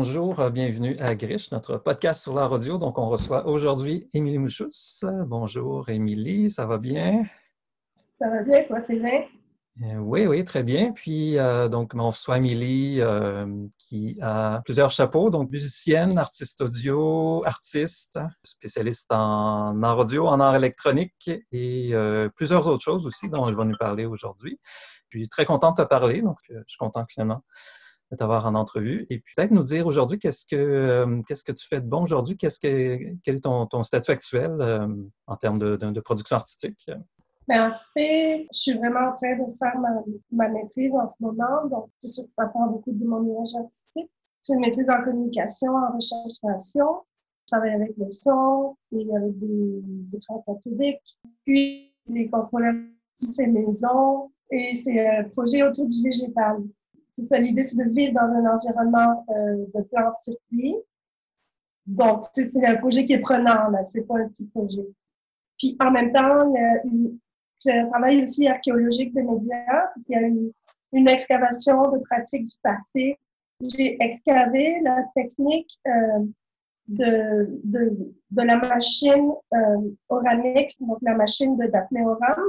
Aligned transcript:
Bonjour, 0.00 0.38
euh, 0.38 0.50
bienvenue 0.50 0.96
à 1.00 1.16
Grish, 1.16 1.50
notre 1.50 1.76
podcast 1.76 2.22
sur 2.22 2.32
l'art 2.32 2.52
audio. 2.52 2.78
Donc, 2.78 2.98
on 2.98 3.08
reçoit 3.08 3.48
aujourd'hui 3.48 4.08
Émilie 4.12 4.38
Mouchous. 4.38 4.70
Bonjour, 5.26 5.88
Émilie, 5.88 6.50
ça 6.50 6.66
va 6.66 6.78
bien? 6.78 7.24
Ça 8.20 8.30
va 8.30 8.44
bien, 8.44 8.62
toi, 8.62 8.80
Sylvain? 8.80 9.24
Euh, 9.82 9.96
oui, 9.96 10.28
oui, 10.28 10.44
très 10.44 10.62
bien. 10.62 10.92
Puis, 10.92 11.36
euh, 11.36 11.66
donc, 11.66 11.94
on 11.96 12.10
reçoit 12.10 12.36
Émilie 12.36 13.00
qui 13.76 14.16
a 14.22 14.62
plusieurs 14.64 14.92
chapeaux, 14.92 15.30
donc 15.30 15.50
musicienne, 15.50 16.16
artiste 16.16 16.60
audio, 16.60 17.42
artiste, 17.44 18.20
spécialiste 18.44 19.10
en 19.10 19.82
art 19.82 19.98
audio, 19.98 20.28
en 20.28 20.38
art 20.38 20.54
électronique 20.54 21.28
et 21.50 21.92
plusieurs 22.36 22.68
autres 22.68 22.84
choses 22.84 23.04
aussi 23.04 23.28
dont 23.28 23.48
elle 23.48 23.56
va 23.56 23.64
nous 23.64 23.76
parler 23.76 24.06
aujourd'hui. 24.06 24.60
Puis, 25.08 25.28
très 25.28 25.44
contente 25.44 25.78
de 25.78 25.82
te 25.82 25.88
parler, 25.88 26.22
donc 26.22 26.36
je 26.48 26.62
suis 26.68 26.78
content 26.78 27.04
finalement 27.08 27.42
de 28.10 28.16
t'avoir 28.16 28.46
en 28.46 28.54
entrevue. 28.54 29.06
Et 29.10 29.18
peut-être 29.18 29.50
nous 29.50 29.62
dire 29.62 29.86
aujourd'hui 29.86 30.18
qu'est-ce 30.18 30.46
que 30.46 30.56
euh, 30.56 31.20
qu'est-ce 31.26 31.44
que 31.44 31.52
tu 31.52 31.66
fais 31.66 31.80
de 31.80 31.86
bon 31.86 32.02
aujourd'hui, 32.02 32.36
qu'est-ce 32.36 32.60
que 32.60 33.16
quel 33.22 33.36
est 33.36 33.44
ton, 33.44 33.66
ton 33.66 33.82
statut 33.82 34.10
actuel 34.10 34.56
euh, 34.60 34.88
en 35.26 35.36
termes 35.36 35.58
de, 35.58 35.76
de, 35.76 36.00
production 36.00 36.36
artistique? 36.36 36.90
Bien, 37.48 37.70
en 37.70 37.74
fait, 37.94 38.46
je 38.52 38.58
suis 38.58 38.72
vraiment 38.74 39.10
en 39.10 39.16
train 39.16 39.36
de 39.36 39.44
faire 39.58 39.78
ma, 39.78 39.88
ma 40.30 40.48
maîtrise 40.48 40.94
en 40.94 41.08
ce 41.08 41.14
moment, 41.20 41.66
donc 41.70 41.90
c'est 41.98 42.08
sûr 42.08 42.24
que 42.24 42.32
ça 42.32 42.46
prend 42.46 42.66
beaucoup 42.66 42.92
de 42.92 43.04
mon 43.04 43.24
image 43.24 43.54
artistique. 43.58 44.10
C'est 44.42 44.54
une 44.54 44.60
maîtrise 44.60 44.88
en 44.90 45.02
communication, 45.02 45.74
en 45.74 45.96
recherche-création. 45.96 46.86
Je 47.42 47.56
travaille 47.56 47.74
avec 47.74 47.92
le 47.96 48.10
son 48.12 48.76
et 48.92 49.06
avec 49.16 49.38
des 49.38 50.16
écrans 50.16 50.44
cathodiques, 50.46 51.18
puis 51.44 51.94
les 52.06 52.28
contrôleurs 52.28 52.74
qui 53.18 53.32
fait 53.32 53.46
maison, 53.46 54.30
et 54.50 54.74
c'est 54.74 55.06
un 55.06 55.24
projet 55.24 55.62
autour 55.62 55.86
du 55.86 56.02
végétal 56.02 56.62
c'est 57.18 57.24
ça, 57.24 57.38
l'idée, 57.38 57.64
c'est 57.64 57.76
de 57.76 57.90
vivre 57.90 58.14
dans 58.14 58.32
un 58.32 58.46
environnement 58.46 59.24
euh, 59.30 59.64
de 59.74 59.82
plantes 59.82 60.14
circuit. 60.16 60.76
Donc, 61.84 62.24
c'est 62.32 62.64
un 62.64 62.76
projet 62.76 63.04
qui 63.04 63.14
est 63.14 63.18
prenant, 63.18 63.70
là, 63.70 63.82
c'est 63.82 64.06
pas 64.06 64.18
un 64.18 64.28
petit 64.28 64.46
projet. 64.46 64.86
Puis, 65.58 65.76
en 65.80 65.90
même 65.90 66.12
temps, 66.12 66.54
j'ai 67.64 67.72
un 67.72 67.88
travail 67.88 68.22
aussi 68.22 68.46
archéologique 68.46 69.14
de 69.14 69.22
médias, 69.22 69.90
il 70.08 70.12
y 70.12 70.14
a 70.14 70.20
une, 70.20 71.08
excavation 71.08 71.90
de 71.90 71.98
pratiques 71.98 72.46
du 72.46 72.56
passé. 72.62 73.18
J'ai 73.60 74.00
excavé 74.00 74.80
la 74.82 75.04
technique 75.16 75.70
euh, 75.88 76.24
de, 76.86 77.60
de, 77.64 78.14
de, 78.30 78.42
la 78.42 78.56
machine 78.58 79.32
euh, 79.54 79.90
oranique, 80.08 80.76
donc 80.80 80.98
la 81.02 81.16
machine 81.16 81.56
de 81.56 81.66
Daphné 81.66 82.02
Oram. 82.02 82.40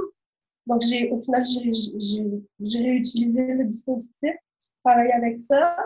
Donc, 0.66 0.82
au 1.10 1.22
final, 1.22 1.44
j'ai 1.44 2.78
réutilisé 2.78 3.44
le 3.46 3.64
dispositif 3.64 4.36
travailler 4.84 5.12
avec 5.12 5.38
ça. 5.38 5.76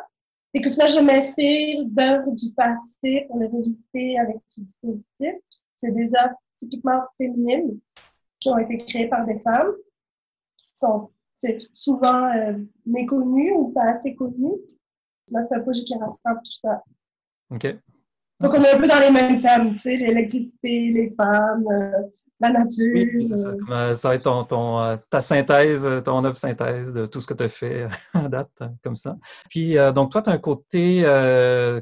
Et 0.53 0.61
que 0.61 0.71
finalement, 0.71 0.95
je 0.95 1.01
m'inspire 1.01 1.85
d'œuvres 1.87 2.31
du 2.31 2.53
passé 2.53 3.27
pour 3.29 3.39
les 3.41 3.49
revisiter 3.49 4.19
avec 4.19 4.37
ce 4.47 4.61
dispositif. 4.61 5.35
C'est 5.75 5.91
des 5.91 6.15
œuvres 6.15 6.37
typiquement 6.55 7.03
féminines 7.19 7.81
qui 8.39 8.51
ont 8.51 8.59
été 8.59 8.79
créées 8.79 9.09
par 9.09 9.27
des 9.27 9.39
femmes, 9.41 9.73
qui 10.57 10.77
sont 10.77 11.11
souvent 11.73 12.33
euh, 12.35 12.57
méconnues 12.87 13.53
ou 13.53 13.69
pas 13.73 13.91
assez 13.91 14.15
connues. 14.15 14.61
Là, 15.31 15.43
c'est 15.43 15.55
un 15.57 15.61
projet 15.61 15.83
qui 15.83 15.95
rassemble 15.97 16.41
tout 16.45 16.61
ça. 16.61 16.83
OK. 17.51 17.67
Donc, 18.45 18.53
on 18.59 18.63
est 18.63 18.73
un 18.75 18.79
peu 18.79 18.87
dans 18.87 19.01
les 19.01 19.11
mêmes 19.11 19.41
thèmes, 19.41 19.73
tu 19.73 19.81
sais, 19.81 19.97
l'électricité, 19.97 20.93
les 20.93 21.15
femmes, 21.17 21.65
euh, 21.71 21.91
la 22.41 22.51
nature. 22.51 23.09
Oui, 23.15 23.27
ça. 23.27 23.37
Euh. 23.37 23.57
Euh, 23.71 23.95
ça 23.95 24.09
va 24.09 24.15
être 24.17 24.47
ton, 24.47 24.99
ta 25.09 25.23
synthèse, 25.23 25.89
ton 26.05 26.23
œuvre 26.27 26.37
synthèse 26.37 26.93
de 26.93 27.07
tout 27.07 27.23
ce 27.23 27.27
que 27.27 27.33
tu 27.33 27.45
as 27.45 27.49
fait 27.49 27.89
à 28.13 28.29
date, 28.29 28.51
comme 28.83 28.97
ça. 28.97 29.17
Puis, 29.49 29.77
donc, 29.95 30.13
toi, 30.13 30.21
tu 30.21 30.29
as 30.29 30.35
un 30.35 30.39
côté 30.39 31.05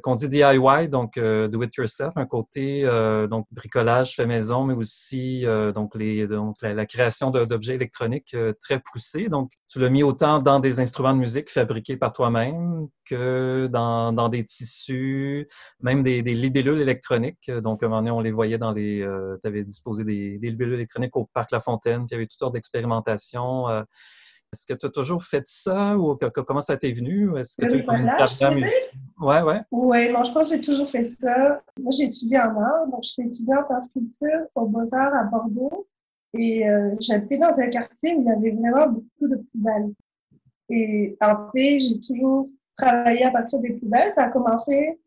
qu'on 0.04 0.14
dit 0.14 0.28
DIY, 0.28 0.88
donc 0.88 1.18
do 1.18 1.62
it 1.64 1.74
yourself, 1.74 2.12
un 2.14 2.26
côté 2.26 2.82
donc 3.28 3.46
bricolage 3.50 4.14
fait 4.14 4.26
maison, 4.26 4.62
mais 4.62 4.74
aussi 4.74 5.44
donc, 5.74 5.96
les, 5.96 6.28
donc 6.28 6.56
la, 6.62 6.86
création 6.86 7.30
d'objets 7.30 7.74
électroniques 7.74 8.36
très 8.60 8.78
poussés. 8.78 9.28
Donc, 9.28 9.50
tu 9.72 9.80
l'as 9.80 9.88
mis 9.88 10.02
autant 10.02 10.38
dans 10.38 10.60
des 10.60 10.80
instruments 10.80 11.14
de 11.14 11.18
musique 11.18 11.50
fabriqués 11.50 11.96
par 11.96 12.12
toi-même 12.12 12.88
que 13.06 13.68
dans, 13.68 14.12
dans, 14.12 14.28
des 14.28 14.44
tissus, 14.44 15.48
même 15.80 16.02
des, 16.02 16.22
des 16.22 16.34
libellules 16.52 16.80
électroniques. 16.80 17.50
Donc, 17.50 17.82
à 17.82 17.86
un 17.86 17.88
moment 17.88 18.00
donné, 18.00 18.10
on 18.10 18.20
les 18.20 18.32
voyait 18.32 18.58
dans 18.58 18.72
les. 18.72 19.00
Euh, 19.02 19.38
tu 19.42 19.48
avais 19.48 19.64
disposé 19.64 20.04
des, 20.04 20.38
des, 20.38 20.50
libellules 20.50 20.74
électroniques 20.74 21.16
au 21.16 21.28
Parc 21.32 21.50
La 21.50 21.60
Fontaine, 21.60 22.00
puis 22.00 22.08
il 22.10 22.12
y 22.12 22.16
avait 22.16 22.26
toutes 22.26 22.38
sortes 22.38 22.54
d'expérimentations. 22.54 23.68
Euh. 23.68 23.82
Est-ce 24.52 24.66
que 24.66 24.74
tu 24.74 24.84
as 24.84 24.90
toujours 24.90 25.24
fait 25.24 25.44
ça 25.46 25.96
ou 25.96 26.14
comment 26.46 26.60
ça 26.60 26.76
t'est 26.76 26.92
venu? 26.92 27.38
Est-ce 27.38 27.56
que 27.56 27.66
tu 27.66 28.44
as 28.44 28.54
eu 28.54 28.64
Ouais, 29.18 29.40
ouais. 29.40 29.62
Oui, 29.70 30.12
non, 30.12 30.24
je 30.24 30.32
pense 30.32 30.50
que 30.50 30.56
j'ai 30.56 30.60
toujours 30.60 30.90
fait 30.90 31.04
ça. 31.04 31.62
Moi, 31.80 31.90
j'ai 31.96 32.04
étudié 32.04 32.38
en 32.38 32.60
art, 32.60 32.86
donc 32.90 33.00
je 33.02 33.08
suis 33.08 33.22
étudiante 33.22 33.64
en 33.70 33.80
sculpture 33.80 34.42
au 34.54 34.66
Beaux-Arts 34.66 35.14
à 35.14 35.24
Bordeaux. 35.24 35.86
Et 36.34 36.68
euh, 36.68 36.94
j'habitais 37.00 37.38
dans 37.38 37.58
un 37.58 37.68
quartier 37.68 38.14
où 38.14 38.20
il 38.20 38.26
y 38.26 38.30
avait 38.30 38.50
vraiment 38.50 38.88
beaucoup 38.88 39.28
de 39.28 39.36
poubelles. 39.36 39.94
Et 40.68 41.16
en 41.22 41.50
fait, 41.50 41.80
j'ai 41.80 42.00
toujours 42.00 42.50
travaillé 42.76 43.24
à 43.24 43.30
partir 43.30 43.58
des 43.58 43.72
poubelles. 43.72 44.12
Ça 44.12 44.24
a 44.24 44.28
commencé 44.28 45.00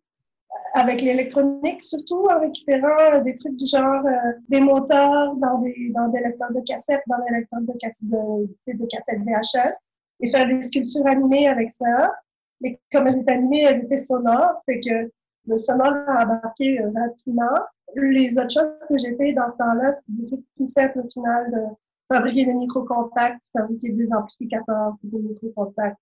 avec 0.74 1.02
l'électronique, 1.02 1.82
surtout 1.82 2.26
en 2.26 2.40
récupérant 2.40 3.22
des 3.24 3.36
trucs 3.36 3.56
du 3.56 3.66
genre 3.66 4.06
euh, 4.06 4.34
des 4.50 4.62
moteurs 4.62 5.36
dans 5.36 5.60
des, 5.60 5.92
dans 5.96 6.10
des 6.10 6.20
lecteurs 6.20 6.52
de 6.52 6.62
cassettes, 6.62 7.04
dans 7.08 7.24
des 7.26 7.34
lecteurs 7.34 7.62
de, 7.62 7.74
cassettes 7.80 8.10
de, 8.10 8.74
de 8.74 8.86
cassettes 8.88 9.22
VHS, 9.22 9.74
et 10.22 10.30
faire 10.30 10.48
des 10.48 10.62
sculptures 10.62 11.08
animées 11.08 11.48
avec 11.48 11.72
ça. 11.72 12.14
Mais 12.62 12.80
comme 12.92 13.08
elles 13.08 13.20
étaient 13.20 13.34
animées, 13.34 13.64
elles 13.64 13.84
étaient 13.84 13.98
sonores, 13.98 14.62
fait 14.66 14.80
que 14.80 15.12
le 15.48 15.58
sonore 15.58 15.94
a 16.08 16.24
embarqué 16.24 16.82
euh, 16.82 16.92
rapidement 16.96 17.56
les 17.96 18.38
autres 18.38 18.52
choses 18.52 18.78
que 18.90 18.98
j'ai 18.98 19.16
fait 19.16 19.34
dans 19.34 19.50
ce 19.50 19.58
temps-là, 19.58 19.94
c'est 19.94 20.04
des 20.10 20.26
trucs 20.26 20.46
tout 20.58 20.68
simples 20.68 21.00
au 21.00 21.10
final, 21.10 21.52
de 21.52 22.14
fabriquer 22.14 22.46
des 22.46 22.54
micro-contacts, 22.54 23.42
fabriquer 23.54 23.92
des 23.92 24.14
amplificateurs, 24.14 24.96
des 25.04 25.20
micro-contacts. 25.20 25.98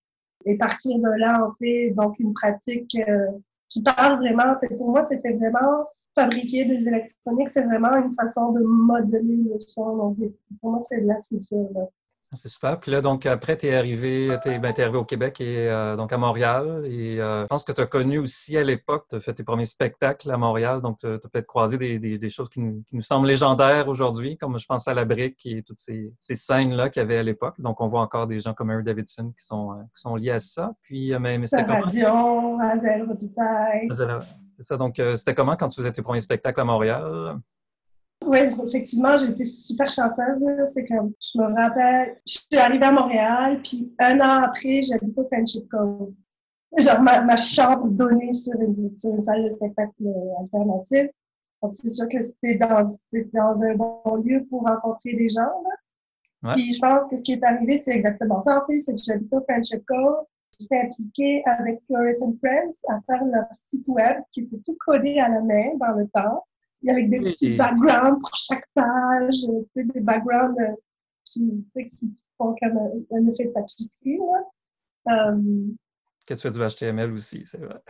Et 0.46 0.58
partir 0.58 0.98
de 0.98 1.20
là, 1.20 1.48
on 1.48 1.54
fait 1.54 1.92
donc 1.92 2.20
une 2.20 2.34
pratique 2.34 2.98
euh, 3.08 3.28
qui 3.74 3.82
parle 3.82 4.20
vraiment, 4.20 4.56
pour 4.78 4.92
moi, 4.92 5.04
c'était 5.04 5.34
vraiment 5.34 5.88
fabriquer 6.14 6.66
des 6.66 6.88
électroniques, 6.88 7.50
c'est 7.50 7.64
vraiment 7.64 7.96
une 7.96 8.14
façon 8.14 8.52
de 8.52 8.62
modeler 8.62 9.38
le 9.38 9.60
son. 9.60 9.98
Donc, 9.98 10.18
pour 10.62 10.72
moi, 10.72 10.80
c'est 10.80 11.02
de 11.02 11.08
la 11.08 11.18
sculpture. 11.18 11.68
Ah, 11.76 11.88
c'est 12.36 12.50
super. 12.50 12.80
Puis 12.80 12.92
là, 12.92 13.02
donc, 13.02 13.26
après, 13.26 13.58
tu 13.58 13.68
es 13.68 13.76
arrivé, 13.76 14.28
es, 14.46 14.60
ben, 14.60 14.74
arrivé 14.78 14.98
au 14.98 15.06
Québec 15.06 15.40
et 15.42 15.70
euh, 15.70 15.96
donc 15.96 16.12
à 16.14 16.18
Montréal. 16.18 16.84
Et 16.86 17.20
euh, 17.20 17.42
je 17.42 17.48
pense 17.48 17.64
que 17.64 17.72
tu 17.72 17.82
as 17.82 17.86
connu 17.86 18.20
aussi 18.20 18.58
à 18.58 18.64
l'époque, 18.64 19.06
tu 19.10 19.16
as 19.16 19.20
fait 19.20 19.34
tes 19.34 19.44
premiers 19.44 19.66
spectacles 19.66 20.32
à 20.32 20.38
Montréal. 20.38 20.82
Donc, 20.82 21.00
tu 21.00 21.08
as, 21.08 21.20
peut-être 21.20 21.46
croisé 21.46 21.78
des, 21.78 22.00
des, 22.00 22.30
choses 22.30 22.50
qui 22.50 22.60
nous, 22.60 22.84
qui 22.88 22.96
nous, 22.96 23.02
semblent 23.02 23.28
légendaires 23.28 23.88
aujourd'hui, 23.88 24.38
comme 24.38 24.58
je 24.58 24.66
pense 24.66 24.88
à 24.88 24.94
La 24.94 25.06
Brique 25.06 25.46
et 25.46 25.64
toutes 25.64 25.80
ces, 25.80 26.14
ces 26.20 26.36
scènes-là 26.36 26.90
qu'il 26.90 27.02
y 27.02 27.04
avait 27.04 27.18
à 27.18 27.24
l'époque. 27.24 27.60
Donc, 27.60 27.82
on 27.82 27.88
voit 27.88 28.02
encore 28.02 28.28
des 28.28 28.40
gens 28.40 28.54
comme 28.54 28.70
Harry 28.70 28.84
Davidson 28.84 29.32
qui 29.38 29.46
sont, 29.46 29.72
euh, 29.72 29.84
qui 29.94 30.02
sont 30.02 30.16
liés 30.16 30.32
à 30.32 30.40
ça. 30.40 30.74
Puis, 30.82 31.14
mais, 31.20 31.38
mais 31.38 31.48
c'était 31.48 31.66
comment? 31.66 31.88
C'est 34.54 34.64
ça. 34.64 34.78
Donc, 34.78 35.02
c'était 35.16 35.34
comment 35.34 35.56
quand 35.56 35.68
tu 35.68 35.76
faisais 35.82 35.92
tes 35.92 36.02
premiers 36.02 36.20
spectacles 36.20 36.62
à 36.62 36.64
Montréal? 36.64 37.38
Oui, 38.26 38.40
effectivement, 38.68 39.18
j'ai 39.18 39.30
été 39.30 39.46
super 39.46 39.90
chanceuse. 39.90 40.42
C'est 40.68 40.86
comme, 40.86 41.14
je 41.20 41.40
me 41.40 41.54
rappelle, 41.54 42.14
je 42.26 42.34
suis 42.34 42.58
arrivée 42.58 42.86
à 42.86 42.92
Montréal, 42.92 43.62
puis 43.64 43.94
un 44.00 44.20
an 44.20 44.44
après, 44.44 44.82
j'habitais 44.84 45.20
au 45.20 45.26
Friendship 45.26 45.68
Cove. 45.70 46.12
Genre, 46.78 47.02
ma, 47.02 47.38
chambre 47.38 47.88
donnée 47.88 48.34
sur 48.34 48.60
une, 48.60 48.98
sur 48.98 49.14
une 49.14 49.22
salle 49.22 49.44
de 49.44 49.50
spectacle 49.52 49.92
alternative. 50.40 51.10
Donc, 51.62 51.74
c'est 51.74 51.90
sûr 51.90 52.08
que 52.10 52.20
c'était 52.20 52.56
dans, 52.56 52.82
dans 53.34 53.64
un 53.64 53.76
bon 53.76 54.16
lieu 54.24 54.44
pour 54.50 54.64
rencontrer 54.64 55.14
des 55.14 55.30
gens. 55.30 55.42
Là. 55.42 56.56
Puis, 56.56 56.74
je 56.74 56.80
pense 56.80 57.10
que 57.10 57.16
ce 57.16 57.24
qui 57.24 57.34
est 57.34 57.44
arrivé, 57.44 57.78
c'est 57.78 57.92
exactement 57.92 58.42
ça. 58.42 58.62
En 58.62 58.66
fait, 58.66 58.80
c'est 58.80 58.96
que 58.96 59.02
j'habitais 59.06 59.36
au 59.36 59.42
Friendship 59.42 59.84
Cove. 59.86 60.26
J'étais 60.60 60.82
impliquée 60.82 61.44
avec 61.46 61.82
Flores 61.88 62.22
and 62.22 62.36
Friends 62.40 62.84
à 62.90 63.00
faire 63.06 63.24
leur 63.26 63.46
site 63.52 63.88
web 63.88 64.18
qui 64.32 64.42
était 64.42 64.60
tout 64.66 64.78
codé 64.86 65.20
à 65.20 65.30
la 65.30 65.42
main 65.42 65.76
dans 65.80 65.98
le 65.98 66.08
temps 66.08 66.44
avec 66.90 67.10
des 67.10 67.20
petits 67.20 67.56
backgrounds 67.56 68.20
pour 68.20 68.36
chaque 68.36 68.66
page, 68.74 69.36
des 69.76 70.00
backgrounds 70.00 70.60
euh, 70.60 70.76
qui, 71.26 71.66
qui 71.90 72.14
font 72.38 72.56
comme 72.62 72.78
un, 73.12 73.28
effet 73.28 73.46
de 73.46 73.54
tapisserie. 73.54 74.20
Euh, 75.10 75.38
que 76.28 76.34
tu 76.34 76.40
fais 76.40 76.52
du 76.52 76.60
HTML 76.60 77.12
aussi, 77.12 77.44
c'est 77.46 77.60
vrai. 77.60 77.82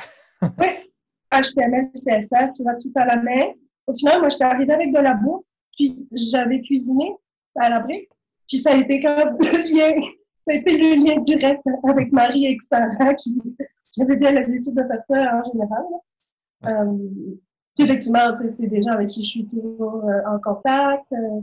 oui, 0.42 0.92
HTML, 1.32 1.92
CSS, 1.94 2.58
ça 2.58 2.64
va 2.64 2.76
tout 2.76 2.92
à 2.96 3.06
la 3.06 3.22
main. 3.22 3.54
Au 3.88 3.94
final, 3.96 4.20
moi, 4.22 4.30
j'étais 4.30 4.46
arrivée 4.46 4.74
avec 4.74 4.94
de 4.94 5.00
la 5.00 5.14
bouffe, 5.14 5.46
puis 5.78 6.08
j'avais 6.12 6.62
cuisiné 6.62 7.16
à 7.56 7.70
la 7.70 7.80
brique, 7.80 8.10
puis 8.48 8.58
ça 8.58 8.72
a 8.72 8.78
été 8.78 9.02
comme 9.02 9.38
le 9.40 9.76
lien, 9.76 10.02
ça 10.46 10.54
a 10.54 10.56
été 10.56 10.78
le 10.78 11.04
lien 11.04 11.20
direct 11.22 11.62
avec 11.88 12.12
Marie 12.12 12.46
et 12.46 12.58
Sarah, 12.62 13.14
qui, 13.16 13.38
avait 14.02 14.16
bien 14.16 14.32
l'habitude 14.32 14.74
de 14.74 14.84
faire 14.84 15.04
ça 15.08 15.36
en 15.36 15.52
général. 15.52 15.86
Euh, 17.80 17.84
effectivement, 17.84 18.34
c'est 18.34 18.68
des 18.68 18.82
gens 18.82 18.92
avec 18.92 19.10
qui 19.10 19.24
je 19.24 19.30
suis 19.30 19.46
toujours 19.48 20.06
euh, 20.08 20.22
en 20.28 20.40
contact. 20.40 21.06
Euh, 21.12 21.42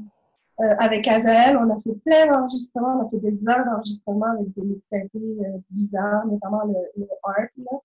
euh, 0.61 0.75
avec 0.79 1.09
Azael, 1.09 1.57
on 1.57 1.71
a 1.71 1.81
fait 1.81 1.95
plein 2.05 2.27
d'enregistrements, 2.27 3.01
on 3.01 3.07
a 3.07 3.11
fait 3.11 3.19
des 3.19 3.49
heures 3.49 3.65
d'enregistrement 3.65 4.27
avec 4.39 4.49
des 4.55 4.77
séries 4.77 5.39
bizarres, 5.71 6.27
notamment 6.27 6.65
le, 6.67 6.75
le. 6.99 7.07
Là. 7.65 7.79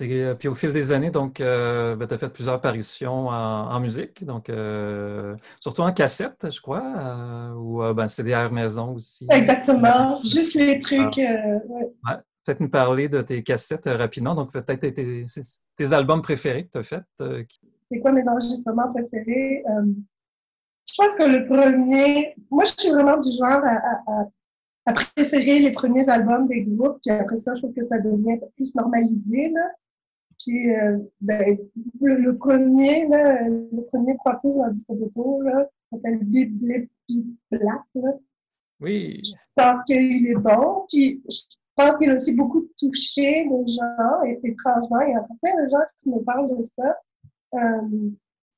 C'est, 0.00 0.34
puis 0.38 0.48
au 0.48 0.54
fil 0.54 0.72
des 0.72 0.92
années, 0.92 1.10
donc, 1.10 1.40
ben, 1.40 2.06
tu 2.06 2.14
as 2.14 2.18
fait 2.18 2.28
plusieurs 2.28 2.54
apparitions 2.54 3.28
en, 3.28 3.80
musique, 3.80 4.24
donc 4.24 4.50
surtout 5.60 5.82
en 5.82 5.92
cassette, 5.92 6.50
je 6.50 6.60
crois, 6.60 7.52
ou 7.56 7.82
ben, 7.94 8.08
CDR 8.08 8.50
maison 8.50 8.94
aussi. 8.94 9.26
Exactement, 9.30 10.20
juste 10.24 10.54
les 10.54 10.80
trucs. 10.80 11.16
Ouais. 11.16 12.16
Peut-être 12.44 12.60
nous 12.60 12.70
parler 12.70 13.08
de 13.08 13.20
tes 13.20 13.42
cassettes 13.42 13.84
rapidement, 13.86 14.34
donc 14.34 14.52
peut-être 14.52 14.80
tes, 14.80 15.24
tes, 15.76 15.92
albums 15.92 16.22
préférés 16.22 16.64
que 16.64 16.70
tu 16.70 16.78
as 16.78 16.82
faits. 16.82 17.04
C'est 17.90 18.00
quoi 18.00 18.12
mes 18.12 18.26
enregistrements 18.26 18.90
préférés? 18.92 19.62
je 20.88 20.94
pense 20.96 21.14
que 21.14 21.22
le 21.22 21.46
premier, 21.46 22.34
moi 22.50 22.64
je 22.64 22.72
suis 22.76 22.90
vraiment 22.90 23.18
du 23.18 23.30
genre 23.30 23.62
à 23.62 24.24
à 24.86 24.92
préférer 24.92 25.58
les 25.60 25.72
premiers 25.72 26.08
albums 26.08 26.48
des 26.48 26.62
groupes, 26.62 26.98
puis 27.04 27.14
après 27.14 27.36
ça, 27.36 27.54
je 27.54 27.60
trouve 27.60 27.74
que 27.74 27.82
ça 27.82 27.98
devient 27.98 28.38
plus 28.56 28.74
normalisé. 28.74 29.50
Là. 29.50 29.70
Puis 30.40 30.74
euh, 30.74 30.98
ben, 31.20 31.58
le, 32.00 32.36
premier, 32.36 33.06
là, 33.08 33.46
le 33.48 33.84
premier 33.86 34.16
trois 34.16 34.40
pouces 34.40 34.56
dans 34.56 34.66
le 34.66 35.44
là, 35.44 35.68
s'appelle 35.90 36.18
Blip 36.24 36.58
Blip 36.58 36.90
Black. 37.50 37.82
Là. 37.94 38.12
Oui. 38.80 39.20
Je 39.22 39.32
pense 39.54 39.82
qu'il 39.84 40.26
est 40.26 40.34
bon. 40.34 40.86
Puis 40.88 41.22
je 41.28 41.56
pense 41.76 41.98
qu'il 41.98 42.10
a 42.10 42.14
aussi 42.14 42.34
beaucoup 42.34 42.66
touché 42.78 43.44
les 43.44 43.68
gens, 43.68 44.22
et 44.24 44.40
étrangement. 44.42 45.00
Il 45.00 45.12
y 45.12 45.16
a 45.16 45.26
plein 45.42 45.64
de 45.64 45.70
gens 45.70 45.84
qui 45.98 46.08
me 46.08 46.22
parlent 46.24 46.56
de 46.56 46.62
ça. 46.62 46.96
Euh, 47.54 48.10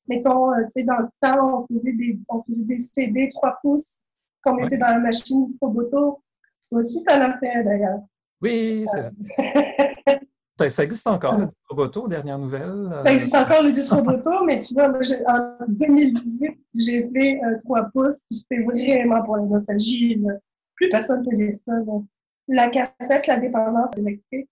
mettons, 0.09 0.53
euh, 0.53 0.63
tu 0.63 0.69
sais, 0.69 0.83
dans 0.85 0.99
le 0.99 1.09
temps, 1.21 1.65
on 1.69 1.75
faisait 1.75 1.95
des, 1.95 2.19
on 2.29 2.43
faisait 2.45 2.65
des 2.65 2.79
CD 2.79 3.29
3 3.35 3.59
pouces 3.63 4.03
quand 4.43 4.55
on 4.55 4.67
était 4.67 4.77
dans 4.77 4.89
la 4.89 4.99
machine 5.01 5.47
Discoboto. 5.47 6.23
Toi 6.69 6.79
aussi, 6.79 7.05
en 7.09 7.21
as 7.21 7.39
fait 7.39 7.65
d'ailleurs. 7.65 8.01
Oui, 8.41 8.85
c'est 8.93 10.21
ça, 10.69 10.85
existe 10.85 11.07
encore, 11.07 11.39
le 11.39 11.47
Discoboto, 11.47 12.09
dernière 12.09 12.39
nouvelle? 12.39 12.89
Ça 13.05 13.13
existe 13.13 13.35
encore, 13.35 13.63
le 13.63 13.73
Discoboto, 13.73 14.45
mais 14.45 14.61
tu 14.61 14.75
vois, 14.75 14.89
en 14.89 15.57
2018, 15.69 16.59
j'ai 16.75 17.11
fait 17.11 17.41
euh, 17.45 17.59
3 17.65 17.91
pouces, 17.93 18.25
puis 18.29 18.39
c'était 18.39 18.63
vraiment 18.63 19.23
pour 19.23 19.37
la 19.37 19.45
nostalgie. 19.45 20.23
Plus 20.77 20.89
personne 20.91 21.23
ne 21.23 21.31
peut 21.31 21.37
dire 21.37 21.57
ça. 21.57 21.73
La 22.49 22.69
cassette, 22.69 23.27
La 23.27 23.37
dépendance 23.37 23.97
électrique, 23.97 24.49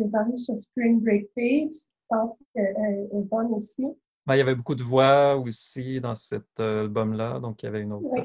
est 0.00 0.08
parue 0.08 0.38
sur 0.38 0.58
Spring 0.58 1.00
Break 1.00 1.28
Tapes. 1.34 1.72
Je 1.72 1.88
pense 2.08 2.36
qu'elle 2.54 3.08
est 3.12 3.28
bonne 3.30 3.52
aussi. 3.54 3.86
Ben, 4.26 4.36
il 4.36 4.38
y 4.38 4.40
avait 4.40 4.54
beaucoup 4.54 4.76
de 4.76 4.82
voix 4.82 5.36
aussi 5.36 6.00
dans 6.00 6.14
cet 6.14 6.60
album-là, 6.60 7.40
donc 7.40 7.62
il 7.62 7.66
y 7.66 7.68
avait 7.68 7.80
une 7.80 7.92
autre, 7.92 8.24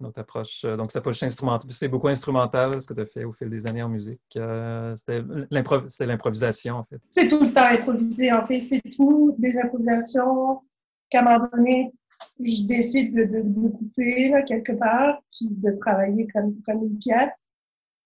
une 0.00 0.06
autre 0.06 0.20
approche. 0.20 0.64
Euh, 0.64 0.76
donc, 0.76 0.90
c'est 0.92 1.88
beaucoup 1.88 2.08
instrumental, 2.08 2.80
ce 2.80 2.86
que 2.86 2.94
tu 2.94 3.00
as 3.00 3.06
fait 3.06 3.24
au 3.24 3.32
fil 3.32 3.50
des 3.50 3.66
années 3.66 3.82
en 3.82 3.88
musique. 3.88 4.20
Euh, 4.36 4.94
c'était 4.94 5.22
l'improvisation, 5.50 6.76
en 6.76 6.84
fait. 6.84 7.00
C'est 7.10 7.28
tout 7.28 7.40
le 7.40 7.52
temps 7.52 7.66
improvisé, 7.66 8.32
en 8.32 8.46
fait. 8.46 8.60
C'est 8.60 8.82
tout 8.96 9.34
des 9.38 9.58
improvisations 9.58 10.62
qu'à 11.10 11.20
un 11.20 11.24
moment 11.24 11.48
donné, 11.54 11.92
je 12.40 12.62
décide 12.62 13.14
de, 13.14 13.24
de, 13.24 13.68
couper 13.68 14.30
là, 14.30 14.42
quelque 14.42 14.72
part, 14.72 15.20
puis 15.32 15.48
de 15.50 15.72
travailler 15.72 16.26
comme, 16.28 16.56
comme 16.64 16.84
une 16.84 16.98
pièce. 16.98 17.48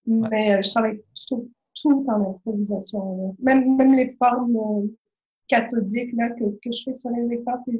Mais 0.06 0.56
euh, 0.56 0.62
je 0.62 0.70
travaille 0.70 1.02
tout, 1.28 1.48
tout 1.80 2.04
en 2.08 2.30
improvisation. 2.30 3.36
Même, 3.40 3.76
même 3.76 3.94
les 3.94 4.16
formes 4.18 4.88
cathodiques 5.50 6.12
là, 6.14 6.30
que, 6.30 6.44
que 6.44 6.72
je 6.72 6.84
fais 6.84 6.92
sur 6.92 7.10
les 7.10 7.34
écrans, 7.34 7.56
c'est 7.56 7.76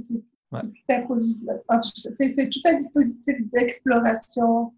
c'est 2.13 2.49
tout 2.49 2.61
un 2.65 2.75
dispositif 2.75 3.37
d'exploration, 3.53 4.73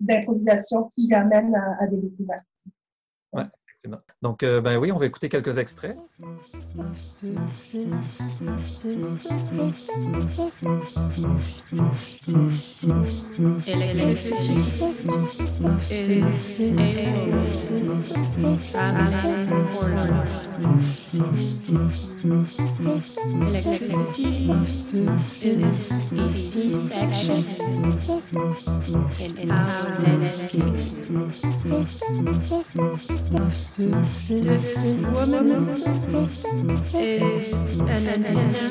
d'improvisation 0.00 0.88
qui 0.94 1.14
amène 1.14 1.54
à, 1.54 1.86
des 1.86 1.98
découvertes. 1.98 2.44
Donc, 4.22 4.42
euh, 4.42 4.60
ben 4.60 4.76
oui, 4.78 4.92
on 4.92 4.98
va 4.98 5.06
écouter 5.06 5.28
quelques 5.28 5.58
extraits. 5.58 5.96
This 33.74 34.98
woman 35.06 35.48
is 36.92 37.48
an 37.52 38.06
antenna 38.06 38.68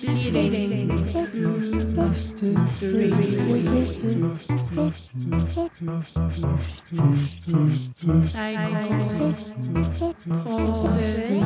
bleeding 0.00 0.88
through 1.10 1.50
the 1.90 2.06
radio. 3.48 3.80
Cycles 8.30 9.18
pulses. 10.44 11.42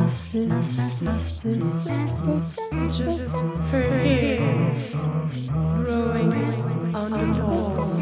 Just 2.99 3.32
her 3.70 3.88
hair 4.04 4.38
growing 5.75 6.32
on 6.94 7.11
the 7.11 7.44
walls 7.44 7.94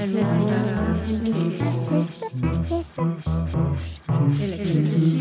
and 0.00 0.12
rolled 0.12 0.52
up 0.52 1.08
in 1.08 1.24
cables. 1.24 2.69
Electricity 4.40 5.18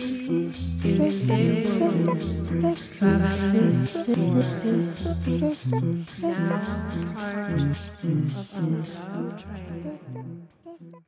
is 0.85 1.27
a 1.27 1.63
woman 1.65 2.85
traveling 2.85 3.85
for 3.85 4.05
now 6.27 6.65
part 7.15 7.59
of 8.37 8.45
our 8.53 8.69
love 8.85 9.35
train. 9.35 9.65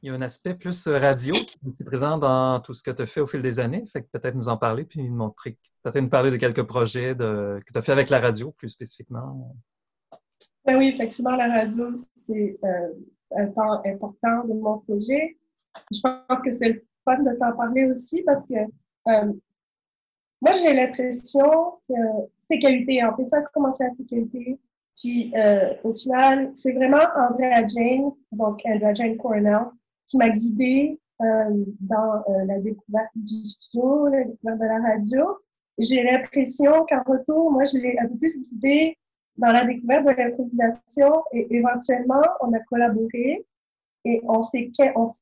Il 0.01 0.07
y 0.07 0.10
a 0.10 0.15
un 0.15 0.21
aspect 0.24 0.55
plus 0.55 0.88
euh, 0.88 0.98
radio 0.98 1.36
qui 1.45 1.60
est 1.63 1.67
aussi 1.67 1.86
présent 1.86 2.17
dans 2.17 2.60
tout 2.60 2.74
ce 2.74 2.81
que 2.81 2.89
tu 2.89 3.03
as 3.03 3.05
fait 3.05 3.21
au 3.21 3.27
fil 3.27 3.43
des 3.43 3.60
années. 3.60 3.86
Fait 3.86 4.01
que 4.01 4.07
peut-être 4.12 4.33
nous 4.33 4.50
en 4.50 4.57
parler, 4.57 4.83
puis 4.83 5.03
nous 5.03 5.15
montrer, 5.15 5.60
peut-être 5.83 6.01
nous 6.01 6.10
parler 6.10 6.31
de 6.31 6.38
quelques 6.38 6.63
projets 6.63 7.15
que 7.15 7.71
tu 7.71 7.77
as 7.77 7.81
fait 7.83 7.91
avec 7.91 8.10
la 8.10 8.19
radio, 8.19 8.50
plus 8.50 8.69
spécifiquement. 8.69 9.55
Ben 10.65 10.79
oui, 10.79 10.88
effectivement, 10.88 11.36
la 11.36 11.53
radio, 11.53 11.91
c'est 12.15 12.57
euh, 12.63 12.93
un 13.38 13.45
part 13.51 13.83
important 13.86 14.43
de 14.48 14.53
mon 14.53 14.79
projet. 14.79 15.38
Je 15.91 15.99
pense 16.01 16.41
que 16.41 16.51
c'est 16.51 16.69
le 16.69 16.83
fun 17.05 17.19
de 17.19 17.33
t'en 17.37 17.55
parler 17.55 17.85
aussi 17.85 18.23
parce 18.23 18.45
que 18.45 18.55
euh, 19.07 19.33
moi, 20.41 20.53
j'ai 20.53 20.73
l'impression 20.73 21.79
que 21.87 21.93
sécurité, 22.37 23.03
en 23.03 23.15
fait, 23.15 23.25
ça 23.25 23.37
a 23.37 23.41
commencé 23.53 23.83
à 23.83 23.91
sécurité. 23.91 24.59
Puis, 24.99 25.33
au 25.83 25.93
final, 25.93 26.51
c'est 26.55 26.73
vraiment 26.73 27.05
Andrea 27.15 27.65
Jane, 27.67 28.11
donc 28.31 28.61
Andrea 28.65 28.93
Jane 28.93 29.17
Cornell, 29.17 29.67
qui 30.07 30.17
m'a 30.17 30.29
guidée 30.29 30.99
euh, 31.21 31.65
dans 31.79 32.23
euh, 32.29 32.45
la 32.45 32.59
découverte 32.59 33.11
du 33.13 33.45
studio, 33.45 34.07
la 34.07 34.23
découverte 34.23 34.59
de 34.59 34.65
la 34.65 34.79
radio. 34.79 35.37
J'ai 35.77 36.01
l'impression 36.03 36.85
qu'en 36.89 37.03
retour, 37.03 37.51
moi, 37.51 37.63
je 37.63 37.77
l'ai 37.77 37.95
un 37.99 38.07
peu 38.07 38.17
plus 38.17 38.41
guidée 38.41 38.97
dans 39.37 39.51
la 39.51 39.65
découverte 39.65 40.05
de 40.05 40.11
l'improvisation 40.11 41.23
et 41.31 41.47
éventuellement, 41.55 42.21
on 42.41 42.51
a 42.53 42.59
collaboré 42.61 43.45
et 44.05 44.22
on 44.24 44.41
s'est, 44.41 44.72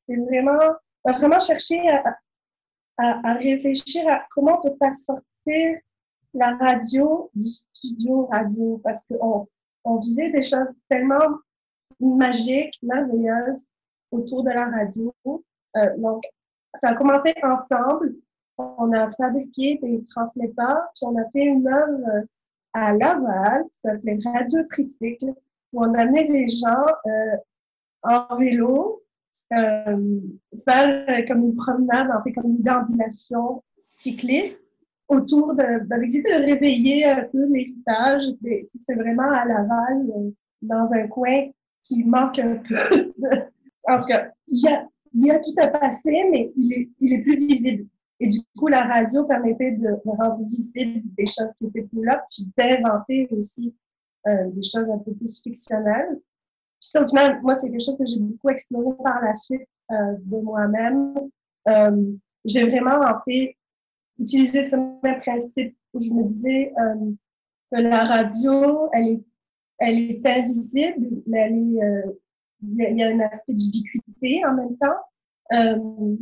vraiment, 0.08 0.74
vraiment 1.06 1.40
cherché 1.40 1.80
à, 1.90 2.18
à, 2.98 3.32
à, 3.32 3.34
réfléchir 3.36 4.08
à 4.08 4.26
comment 4.32 4.60
on 4.60 4.70
peut 4.70 4.76
faire 4.82 4.96
sortir 4.96 5.80
la 6.34 6.56
radio 6.58 7.30
du 7.34 7.48
studio 7.48 8.28
radio 8.28 8.80
parce 8.84 9.04
qu'on 9.06 9.48
on 9.84 9.98
disait 9.98 10.32
des 10.32 10.44
choses 10.44 10.74
tellement 10.90 11.40
magiques, 12.00 12.78
merveilleuses 12.82 13.68
autour 14.12 14.44
de 14.44 14.52
la 14.52 14.66
radio. 14.66 15.14
Euh, 15.26 15.98
donc, 15.98 16.24
ça 16.76 16.90
a 16.90 16.96
commencé 16.96 17.34
ensemble. 17.44 18.16
On 18.58 18.92
a 18.94 19.10
fabriqué 19.12 19.80
des 19.82 20.06
transmetteurs, 20.10 20.84
puis 20.96 21.06
on 21.06 21.18
a 21.18 21.30
fait 21.32 21.46
une 21.46 21.68
œuvre 21.68 22.26
à 22.74 22.94
Laval 22.94 23.64
qui 23.74 23.82
s'appelait 23.82 24.20
Radio 24.24 24.64
Tricycle, 24.70 25.34
où 25.74 25.84
on 25.84 25.94
amenait 25.94 26.28
les 26.28 26.50
gens 26.50 26.86
euh, 27.06 27.38
en 28.04 28.38
vélo 28.38 29.04
euh, 29.54 30.20
faire 30.64 31.28
comme 31.28 31.44
une 31.44 31.56
promenade, 31.56 32.10
en 32.12 32.24
fait, 32.24 32.34
comme 32.34 32.52
une 32.52 32.62
déambulation 32.62 33.64
cycliste 33.82 34.64
autour 35.08 35.56
de, 35.56 35.64
de 35.64 36.46
réveiller 36.46 37.06
un 37.06 37.26
peu 37.26 37.46
l'héritage. 37.46 38.24
C'est 38.68 38.96
vraiment 38.96 39.32
à 39.32 39.46
Laval, 39.46 40.08
dans 40.62 40.94
un 40.94 41.08
coin 41.08 41.50
qui 41.84 42.04
manque 42.04 42.38
un 42.38 42.58
peu 42.58 43.14
en 43.90 44.00
tout 44.00 44.08
cas, 44.08 44.32
il 44.48 44.64
y 44.64 44.68
a, 44.68 44.88
y 45.14 45.32
a 45.32 45.40
tout 45.40 45.56
à 45.58 45.68
passer, 45.68 46.24
mais 46.32 46.52
il 46.56 46.74
est, 46.74 46.90
il 47.00 47.14
est 47.14 47.22
plus 47.22 47.36
visible. 47.36 47.86
Et 48.20 48.28
du 48.28 48.40
coup, 48.58 48.68
la 48.68 48.84
radio 48.84 49.24
permettait 49.24 49.72
de, 49.72 49.90
rendre 50.06 50.44
visible 50.48 51.02
des 51.18 51.26
choses 51.26 51.56
qui 51.58 51.68
étaient 51.68 51.88
plus 51.88 52.04
là, 52.04 52.24
puis 52.30 52.50
d'inventer 52.58 53.28
aussi 53.32 53.74
euh, 54.28 54.50
des 54.52 54.62
choses 54.62 54.90
un 54.90 55.00
peu 55.00 55.14
plus 55.14 55.42
fictionnelles. 55.42 56.20
Ça, 56.82 57.04
au 57.04 57.08
final, 57.08 57.42
moi, 57.42 57.56
c'est 57.56 57.70
quelque 57.70 57.86
chose 57.86 57.98
que 57.98 58.06
j'ai 58.06 58.20
beaucoup 58.20 58.50
exploré 58.50 58.96
par 59.04 59.22
la 59.22 59.34
suite 59.34 59.68
euh, 59.92 60.16
de 60.20 60.38
moi-même. 60.38 61.14
Euh, 61.68 62.14
j'ai 62.46 62.68
vraiment, 62.70 63.00
en 63.00 63.20
fait, 63.26 63.56
utilisé 64.18 64.64
ce 64.64 64.76
même 64.76 65.20
principe 65.20 65.76
où 65.94 66.02
je 66.02 66.12
me 66.12 66.24
disais 66.24 66.74
euh, 66.80 67.12
que 67.72 67.82
la 67.82 68.04
radio, 68.06 68.90
elle 68.94 69.08
est, 69.08 69.24
elle 69.80 70.00
est 70.00 70.28
invisible, 70.28 71.22
mais 71.28 71.40
elle 71.40 71.54
est, 71.54 71.84
euh, 71.84 72.12
il 72.62 72.98
y, 72.98 73.04
a 73.04 73.08
un 73.08 73.20
aspect 73.22 73.54
d'ubiquité 73.54 74.46
en 74.46 74.54
même 74.56 74.78
temps. 74.78 75.00
Euh, 75.54 76.16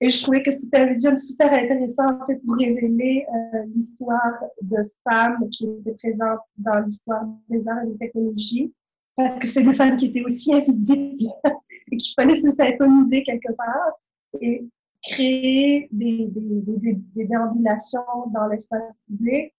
et 0.00 0.10
je 0.10 0.22
trouvais 0.22 0.42
que 0.42 0.50
c'était 0.50 0.78
un 0.78 0.86
médium 0.86 1.16
super 1.16 1.52
intéressant 1.52 2.04
en 2.04 2.26
fait, 2.26 2.36
pour 2.44 2.56
révéler 2.56 3.26
euh, 3.34 3.64
l'histoire 3.74 4.44
de 4.60 4.76
femmes 5.08 5.48
qui 5.50 5.68
étaient 5.68 5.94
présentes 5.94 6.40
dans 6.58 6.80
l'histoire 6.80 7.24
des 7.48 7.66
arts 7.66 7.82
et 7.82 7.86
des 7.88 7.96
technologies, 7.96 8.72
parce 9.16 9.38
que 9.38 9.46
c'est 9.46 9.62
des 9.62 9.72
femmes 9.72 9.96
qui 9.96 10.06
étaient 10.06 10.22
aussi 10.22 10.54
invisibles 10.54 11.30
et 11.92 11.96
qu'il 11.96 12.14
fallait 12.14 12.34
se 12.34 12.50
syntoniser 12.50 13.22
quelque 13.22 13.52
part 13.54 13.98
et 14.40 14.68
créer 15.02 15.88
des, 15.90 16.26
des, 16.26 16.62
des, 16.62 16.98
des 17.14 17.24
déambulations 17.24 18.00
dans 18.32 18.46
l'espace 18.48 18.98
public. 19.06 19.52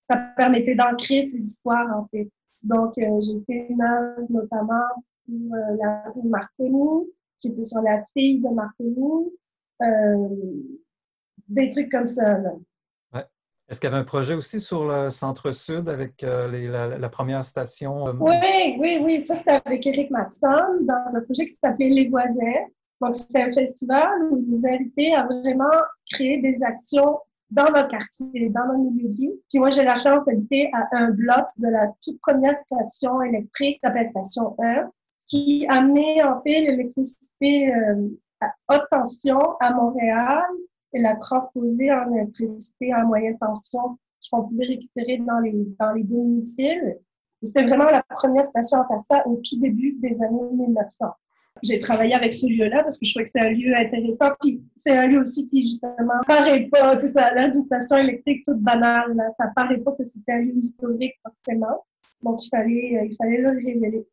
Ça 0.00 0.16
permettait 0.16 0.74
d'ancrer 0.74 1.22
ces 1.22 1.38
histoires 1.38 1.88
en 1.96 2.06
fait. 2.08 2.28
Donc, 2.62 2.96
euh, 2.98 3.20
j'ai 3.20 3.40
fait 3.44 3.66
une 3.68 3.82
œuvre 3.82 4.24
notamment 4.30 4.86
pour 5.26 5.54
euh, 5.54 5.76
la 5.80 6.10
rue 6.14 6.28
Marconi, 6.28 7.10
qui 7.38 7.48
était 7.48 7.64
sur 7.64 7.82
la 7.82 8.04
fille 8.12 8.40
de 8.40 8.48
Marconi, 8.48 9.32
euh, 9.82 10.28
des 11.48 11.70
trucs 11.70 11.90
comme 11.90 12.06
ça. 12.06 12.38
Ouais. 12.38 12.50
Est-ce 13.72 13.80
qu'il 13.80 13.88
y 13.88 13.92
avait 13.94 14.02
un 14.02 14.04
projet 14.04 14.34
aussi 14.34 14.60
sur 14.60 14.84
le 14.84 15.08
centre-sud 15.08 15.88
avec 15.88 16.22
euh, 16.24 16.98
la, 16.98 17.08
première 17.08 17.42
station? 17.42 18.06
Euh, 18.06 18.12
oui, 18.20 18.76
oui, 18.78 18.98
oui. 19.02 19.22
Ça, 19.22 19.34
c'était 19.34 19.62
avec 19.64 19.86
Eric 19.86 20.10
Matson 20.10 20.82
dans 20.82 21.16
un 21.16 21.20
projet 21.22 21.46
qui 21.46 21.54
s'appelait 21.54 21.88
Les 21.88 22.06
Voisins. 22.10 22.66
Donc, 23.00 23.14
c'était 23.14 23.40
un 23.40 23.50
festival 23.50 24.10
où 24.30 24.36
il 24.36 24.50
nous 24.50 24.66
invitait 24.66 25.14
à 25.14 25.24
vraiment 25.24 25.72
créer 26.12 26.42
des 26.42 26.62
actions 26.62 27.18
dans 27.48 27.70
notre 27.70 27.88
quartier, 27.88 28.50
dans 28.50 28.66
notre 28.66 28.92
milieu 28.92 29.08
de 29.08 29.16
vie. 29.16 29.32
Puis 29.48 29.58
moi, 29.58 29.70
j'ai 29.70 29.84
la 29.84 29.96
chance 29.96 30.22
d'habiter 30.26 30.70
à 30.74 30.88
un 30.98 31.08
bloc 31.12 31.46
de 31.56 31.68
la 31.68 31.90
toute 32.02 32.20
première 32.20 32.58
station 32.58 33.22
électrique, 33.22 33.76
qui 33.76 33.80
s'appelle 33.82 34.04
Station 34.04 34.54
1, 34.62 34.90
qui 35.24 35.64
amenait 35.70 36.22
en 36.22 36.42
fait 36.42 36.60
l'électricité 36.60 37.72
à 38.42 38.52
haute 38.70 38.86
tension 38.90 39.38
à 39.60 39.72
Montréal 39.72 40.44
et 40.92 41.00
la 41.00 41.16
transposer 41.16 41.92
en 41.92 42.12
électricité 42.14 42.92
à 42.92 43.04
moyenne 43.04 43.38
tension 43.38 43.98
qu'on 44.30 44.44
pouvait 44.44 44.66
récupérer 44.66 45.18
dans 45.18 45.40
les, 45.40 45.66
dans 45.78 45.92
les 45.92 46.04
domiciles. 46.04 46.98
C'était 47.42 47.64
vraiment 47.64 47.86
la 47.86 48.02
première 48.08 48.46
station 48.46 48.80
à 48.80 48.86
faire 48.86 49.02
ça 49.02 49.26
au 49.26 49.36
tout 49.36 49.58
début 49.58 49.94
des 50.00 50.22
années 50.22 50.48
1900. 50.52 51.06
J'ai 51.62 51.80
travaillé 51.80 52.14
avec 52.14 52.32
ce 52.32 52.46
lieu-là 52.46 52.82
parce 52.82 52.98
que 52.98 53.06
je 53.06 53.12
trouvais 53.12 53.24
que 53.24 53.30
c'est 53.30 53.40
un 53.40 53.50
lieu 53.50 53.74
intéressant. 53.76 54.30
Puis 54.40 54.62
c'est 54.76 54.96
un 54.96 55.06
lieu 55.06 55.20
aussi 55.20 55.46
qui, 55.48 55.62
justement, 55.62 56.20
paraît 56.26 56.68
pas, 56.72 56.96
c'est 56.96 57.08
ça, 57.08 57.32
là, 57.34 57.48
une 57.48 57.62
station 57.62 57.98
électrique 57.98 58.44
toute 58.46 58.60
banale. 58.60 59.14
Là. 59.14 59.28
Ça 59.30 59.48
paraît 59.54 59.78
pas 59.78 59.92
que 59.92 60.04
c'était 60.04 60.32
un 60.32 60.40
lieu 60.40 60.56
historique, 60.56 61.14
forcément. 61.22 61.84
Donc, 62.22 62.44
il 62.44 62.48
fallait, 62.48 62.98
euh, 62.98 63.06
il 63.10 63.16
fallait 63.16 63.38
le 63.38 63.50
révéler. 63.50 64.06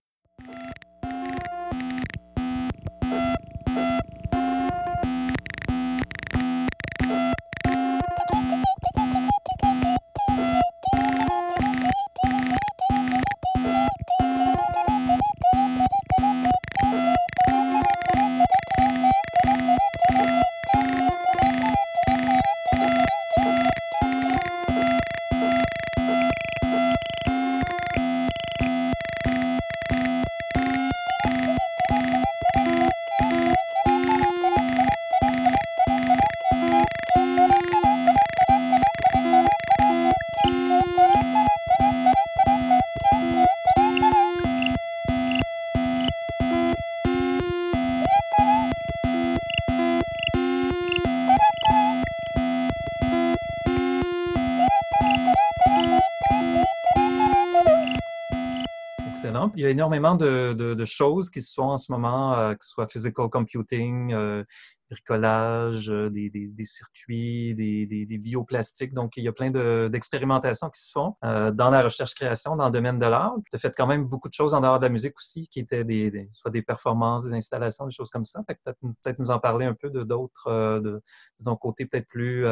Énormément 59.70 60.16
de, 60.16 60.84
choses 60.86 61.30
qui 61.30 61.42
se 61.42 61.54
font 61.54 61.70
en 61.70 61.78
ce 61.78 61.92
moment, 61.92 62.36
euh, 62.36 62.54
que 62.54 62.64
ce 62.64 62.72
soit 62.72 62.88
physical 62.88 63.30
computing, 63.30 64.14
euh, 64.14 64.44
bricolage, 64.89 65.89
euh, 65.89 66.10
des, 66.10 66.63
circuits, 66.63 67.55
des, 67.55 68.17
bioplastiques. 68.17 68.93
Donc, 68.93 69.17
il 69.17 69.24
y 69.24 69.27
a 69.27 69.31
plein 69.31 69.51
d'expérimentations 69.89 70.69
qui 70.69 70.81
se 70.81 70.91
font 70.91 71.15
dans 71.22 71.69
la 71.69 71.81
recherche-création, 71.81 72.55
dans 72.55 72.65
le 72.65 72.72
domaine 72.72 73.00
de 73.00 73.05
l'art. 73.05 73.36
Tu 73.50 73.55
as 73.55 73.60
fait 73.60 73.74
quand 73.75 73.88
même 73.88 74.05
beaucoup 74.05 74.29
de 74.29 74.34
choses 74.34 74.53
en 74.53 74.62
dehors 74.62 74.79
de 74.79 74.86
la 74.86 74.89
musique 74.89 75.15
aussi, 75.17 75.48
qui 75.48 75.60
étaient 75.60 75.84
des, 75.84 76.29
soit 76.34 76.51
des 76.51 76.62
performances, 76.62 77.25
des 77.25 77.34
installations, 77.34 77.86
des 77.86 77.91
choses 77.91 78.10
comme 78.10 78.25
ça. 78.25 78.43
peut-être 78.43 79.19
nous 79.19 79.31
en 79.31 79.39
parler 79.39 79.65
un 79.65 79.74
peu 79.74 79.89
de 79.89 80.03
d'autres, 80.03 80.79
de, 80.79 81.01
de, 81.39 81.43
ton 81.43 81.55
côté 81.55 81.86
peut-être 81.86 82.08
plus 82.08 82.46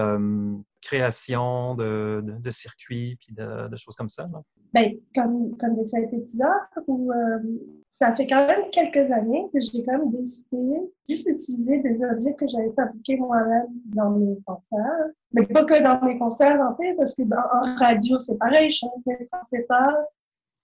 création 0.82 1.76
de, 1.76 2.50
circuits, 2.50 3.18
puis 3.20 3.34
de, 3.34 3.76
choses 3.76 3.96
comme 3.96 4.10
ça. 4.10 4.28
Ben, 4.74 4.94
comme, 5.16 5.58
comme 5.58 5.76
des 5.76 5.86
synthétiseurs, 5.86 6.70
euh, 6.78 7.40
ça 7.98 8.16
fait 8.16 8.28
quand 8.28 8.46
même 8.46 8.70
quelques 8.72 9.12
années 9.12 9.50
que 9.52 9.60
j'ai 9.60 9.84
quand 9.84 9.98
même 9.98 10.12
décidé 10.12 10.58
juste 11.10 11.26
d'utiliser 11.26 11.80
des 11.80 11.96
objets 11.96 12.36
que 12.36 12.48
j'avais 12.48 12.72
fabriqués 12.76 13.18
moi-même 13.18 13.66
dans 13.86 14.12
mes 14.12 14.38
concerts. 14.46 15.08
Mais 15.34 15.48
pas 15.48 15.64
que 15.64 15.82
dans 15.82 16.00
mes 16.06 16.20
concerts, 16.20 16.62
en 16.62 16.76
fait, 16.76 16.94
parce 16.94 17.16
que 17.16 17.24
dans, 17.24 17.38
en 17.38 17.76
radio, 17.78 18.20
c'est 18.20 18.38
pareil, 18.38 18.72
je 18.72 18.78
suis 18.78 18.88
un 18.88 19.26
transmetteur. 19.32 19.98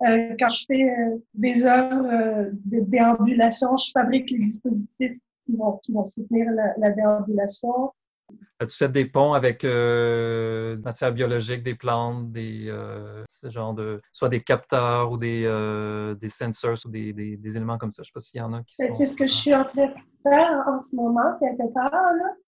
Euh, 0.04 0.36
quand 0.40 0.52
je 0.52 0.66
fais 0.68 0.84
euh, 0.84 1.18
des 1.34 1.66
œuvres 1.66 2.06
euh, 2.06 2.52
de 2.66 2.82
déambulation, 2.82 3.78
je 3.78 3.90
fabrique 3.92 4.30
les 4.30 4.38
dispositifs 4.38 5.18
qui 5.48 5.56
vont, 5.56 5.80
qui 5.84 5.92
vont 5.92 6.06
soutenir 6.06 6.52
la, 6.52 6.76
la 6.78 6.92
déambulation. 6.92 7.94
As-tu 8.60 8.78
fait 8.78 8.90
des 8.90 9.06
ponts 9.06 9.34
avec 9.34 9.66
euh, 9.66 10.78
matière 10.78 11.12
biologique, 11.12 11.64
des 11.64 11.76
plantes, 11.76 12.32
des 12.32 12.66
euh, 12.68 13.24
genre 13.44 13.74
de 13.74 14.00
soit 14.14 14.30
des 14.30 14.42
capteurs 14.42 15.12
ou 15.12 15.18
des, 15.18 15.44
euh, 15.46 16.16
des 16.16 16.30
sensors 16.30 16.78
ou 16.86 16.90
des, 16.90 17.12
des, 17.12 17.58
éléments 17.58 17.78
comme 17.78 17.92
ça? 17.92 18.04
Je 18.04 18.10
ne 18.10 18.12
sais 18.12 18.12
pas 18.14 18.20
s'il 18.20 18.40
y 18.40 18.44
en 18.44 18.54
a 18.54 18.64
qui 18.64 18.76
ben, 18.80 18.94
C'est 18.94 19.06
ce 19.06 19.18
que 19.18 19.28
je 19.28 19.34
suis 19.34 19.54
en 19.54 19.66
train 19.66 19.88
de 19.88 19.94
faire 20.24 20.64
en 20.68 20.82
ce 20.82 20.96
moment, 20.96 21.38
quelque 21.40 21.74
part. 21.74 21.92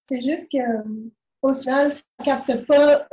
C'est 0.10 0.22
juste 0.22 0.52
que 0.52 0.58
au 1.42 1.54
final, 1.56 1.94
ça 1.94 2.02
ne 2.20 2.26
capte 2.26 2.66
pas 2.66 3.08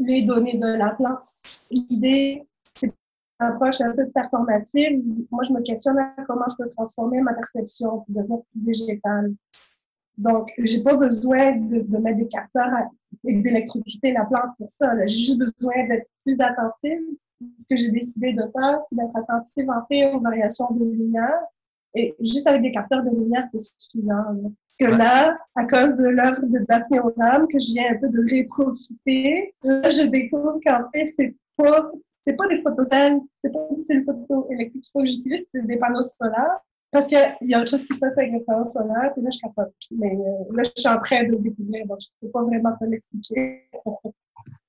les 0.00 0.22
données 0.22 0.58
de 0.58 0.66
la 0.66 0.90
plante. 0.90 1.22
L'idée, 1.70 2.46
c'est 2.74 2.86
une 2.86 3.46
approche 3.46 3.80
un 3.80 3.92
peu 3.92 4.08
performative. 4.10 5.02
Moi, 5.30 5.44
je 5.44 5.52
me 5.52 5.62
questionne 5.62 5.98
à 5.98 6.14
comment 6.26 6.46
je 6.50 6.62
peux 6.62 6.68
transformer 6.70 7.20
ma 7.20 7.34
perception 7.34 8.00
pour 8.00 8.06
devenir 8.08 8.38
plus 8.50 8.64
végétale. 8.66 9.34
Donc, 10.18 10.50
j'ai 10.58 10.82
pas 10.82 10.94
besoin 10.94 11.56
de, 11.56 11.80
de, 11.80 11.98
mettre 11.98 12.18
des 12.18 12.28
capteurs 12.28 12.70
et 13.24 13.34
d'électrocuter 13.34 14.12
la 14.12 14.24
plante 14.24 14.50
pour 14.58 14.68
ça. 14.68 14.94
J'ai 15.06 15.16
juste 15.16 15.38
besoin 15.38 15.86
d'être 15.86 16.08
plus 16.24 16.40
attentive. 16.40 17.00
Ce 17.56 17.66
que 17.70 17.80
j'ai 17.80 17.92
décidé 17.92 18.32
de 18.32 18.42
faire, 18.42 18.82
c'est 18.82 18.96
d'être 18.96 19.16
attentive 19.16 19.70
en 19.70 19.86
fait 19.86 20.12
aux 20.12 20.20
variations 20.20 20.66
de 20.72 20.84
lumière. 20.84 21.40
Et 21.94 22.16
juste 22.20 22.48
avec 22.48 22.62
des 22.62 22.72
capteurs 22.72 23.04
de 23.04 23.10
lumière, 23.10 23.44
c'est 23.50 23.60
suffisant. 23.60 24.24
Parce 24.42 24.90
que 24.90 24.96
là, 24.96 25.38
à 25.54 25.64
cause 25.64 25.96
de 25.96 26.08
l'œuvre 26.08 26.42
de 26.42 26.64
Daphné 26.68 26.98
Oram, 26.98 27.46
que 27.46 27.60
je 27.60 27.72
viens 27.72 27.92
un 27.92 27.98
peu 27.98 28.08
de 28.08 28.28
réprofiter, 28.28 29.54
là, 29.62 29.88
je 29.88 30.08
découvre 30.08 30.58
qu'en 30.64 30.90
fait, 30.92 31.06
c'est 31.06 31.36
pas, 31.56 31.92
c'est 32.22 32.36
pas 32.36 32.48
des 32.48 32.60
photocènes, 32.60 33.20
c'est 33.40 33.52
pas 33.52 33.68
des 33.70 34.04
photos 34.04 34.46
électriques 34.50 34.82
qu'il 34.82 34.92
faut 34.92 35.00
que 35.00 35.06
j'utilise, 35.06 35.46
c'est 35.50 35.64
des 35.64 35.76
panneaux 35.76 36.02
solaires. 36.02 36.58
Parce 36.90 37.06
qu'il 37.06 37.36
y 37.42 37.54
a 37.54 37.60
autre 37.60 37.70
chose 37.70 37.86
qui 37.86 37.94
se 37.94 38.00
passe 38.00 38.16
avec 38.16 38.32
les 38.32 38.40
panneaux 38.40 38.64
solaires, 38.64 39.12
puis 39.12 39.22
là, 39.22 39.30
je 39.30 39.40
capote. 39.40 39.74
Mais 39.98 40.14
euh, 40.14 40.56
là, 40.56 40.62
je 40.62 40.80
suis 40.80 40.88
en 40.88 40.98
train 40.98 41.24
de 41.24 41.32
le 41.32 41.38
découvrir, 41.38 41.86
donc 41.86 41.98
je 42.00 42.06
ne 42.06 42.26
peux 42.26 42.32
pas 42.32 42.42
vraiment 42.42 42.74
te 42.78 42.84
l'expliquer. 42.86 43.68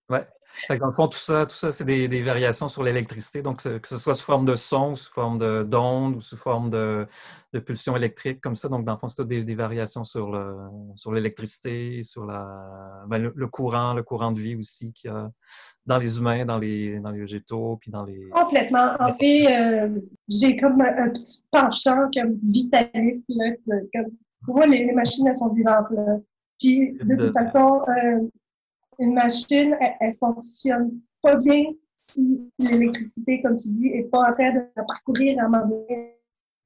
ouais. 0.09 0.27
Dans 0.69 0.85
le 0.87 0.91
fond, 0.91 1.07
tout 1.07 1.17
ça, 1.17 1.45
tout 1.45 1.55
ça 1.55 1.71
c'est 1.71 1.85
des, 1.85 2.07
des, 2.07 2.21
variations 2.21 2.67
sur 2.67 2.83
l'électricité. 2.83 3.41
Donc, 3.41 3.63
que 3.63 3.87
ce 3.87 3.97
soit 3.97 4.13
sous 4.13 4.25
forme 4.25 4.45
de 4.45 4.55
son, 4.55 4.95
sous 4.95 5.11
forme 5.11 5.37
d'onde 5.65 6.15
ou 6.15 6.21
sous 6.21 6.37
forme 6.37 6.69
de, 6.69 7.07
de 7.53 7.59
pulsion 7.59 7.95
électrique, 7.95 8.41
comme 8.41 8.55
ça. 8.55 8.67
Donc, 8.67 8.85
dans 8.85 8.93
le 8.93 8.97
fond, 8.97 9.09
c'est 9.09 9.25
des, 9.25 9.43
des, 9.43 9.55
variations 9.55 10.03
sur 10.03 10.31
l'électricité, 11.11 12.03
sur, 12.03 12.23
sur 12.23 12.25
la, 12.25 13.03
ben, 13.07 13.31
le, 13.33 13.47
courant, 13.47 13.93
le 13.93 14.03
courant 14.03 14.31
de 14.31 14.39
vie 14.39 14.55
aussi 14.55 14.91
qu'il 14.91 15.09
y 15.09 15.13
a 15.13 15.29
dans 15.85 15.97
les 15.97 16.19
humains, 16.19 16.45
dans 16.45 16.59
les, 16.59 16.99
dans 16.99 17.11
les 17.11 17.19
végétaux, 17.19 17.77
puis 17.81 17.89
dans 17.89 18.05
les... 18.05 18.29
Complètement. 18.29 18.95
En 18.99 19.13
fait, 19.15 19.55
euh, 19.55 19.99
j'ai 20.27 20.55
comme 20.55 20.81
un, 20.81 21.09
petit 21.09 21.43
penchant 21.51 22.09
comme 22.13 22.37
vitaliste. 22.43 23.23
Là, 23.29 23.51
comme, 23.67 24.11
pour 24.45 24.55
moi, 24.57 24.67
les, 24.67 24.91
machines, 24.93 25.27
elles 25.27 25.35
sont 25.35 25.53
vivantes. 25.53 25.89
Là. 25.91 26.17
Puis, 26.59 26.93
de 26.93 27.15
toute 27.15 27.33
façon, 27.33 27.81
euh, 27.87 28.19
une 28.99 29.13
machine, 29.13 29.75
elle, 29.79 29.95
elle, 29.99 30.13
fonctionne 30.13 30.99
pas 31.21 31.35
bien 31.37 31.65
si 32.09 32.51
l'électricité, 32.57 33.41
comme 33.41 33.55
tu 33.55 33.67
dis, 33.69 33.87
est 33.87 34.03
pas 34.03 34.29
en 34.29 34.33
train 34.33 34.53
de 34.53 34.61
parcourir 34.87 35.39
à 35.39 35.45
un 35.45 35.49
moment 35.49 35.67
donné. 35.67 36.15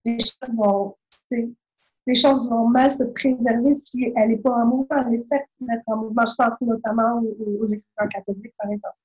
Les 0.06 0.20
choses 0.20 0.56
vont, 0.56 0.96
les 1.32 2.16
choses 2.16 2.48
vont 2.50 2.68
mal 2.68 2.92
se 2.92 3.04
préserver 3.04 3.74
si 3.74 4.12
elle 4.16 4.30
n'est 4.30 4.38
pas 4.38 4.64
en 4.64 4.66
mouvement. 4.66 5.08
Elle 5.08 5.16
est 5.16 5.28
faite 5.30 5.48
être 5.70 5.84
en 5.88 5.98
mouvement. 5.98 6.24
Je 6.26 6.34
pense 6.36 6.62
notamment 6.62 7.22
aux, 7.22 7.64
aux 7.64 7.66
écrivains 7.66 8.08
catholiques, 8.10 8.54
par 8.58 8.70
exemple. 8.72 8.98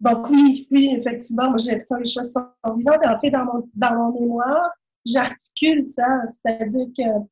Donc 0.00 0.30
oui, 0.30 0.66
oui, 0.70 0.94
effectivement, 0.96 1.50
moi 1.50 1.58
j'ai 1.58 1.72
l'impression 1.72 1.96
que 1.96 2.02
les 2.02 2.10
choses 2.10 2.32
sont 2.32 2.76
vivantes. 2.76 3.04
En 3.04 3.18
fait, 3.18 3.30
dans 3.30 3.44
mon, 3.44 3.68
dans 3.74 3.94
mon 3.94 4.18
mémoire, 4.18 4.70
j'articule 5.04 5.84
ça. 5.84 6.22
C'est-à-dire 6.26 6.86
que 6.96 7.26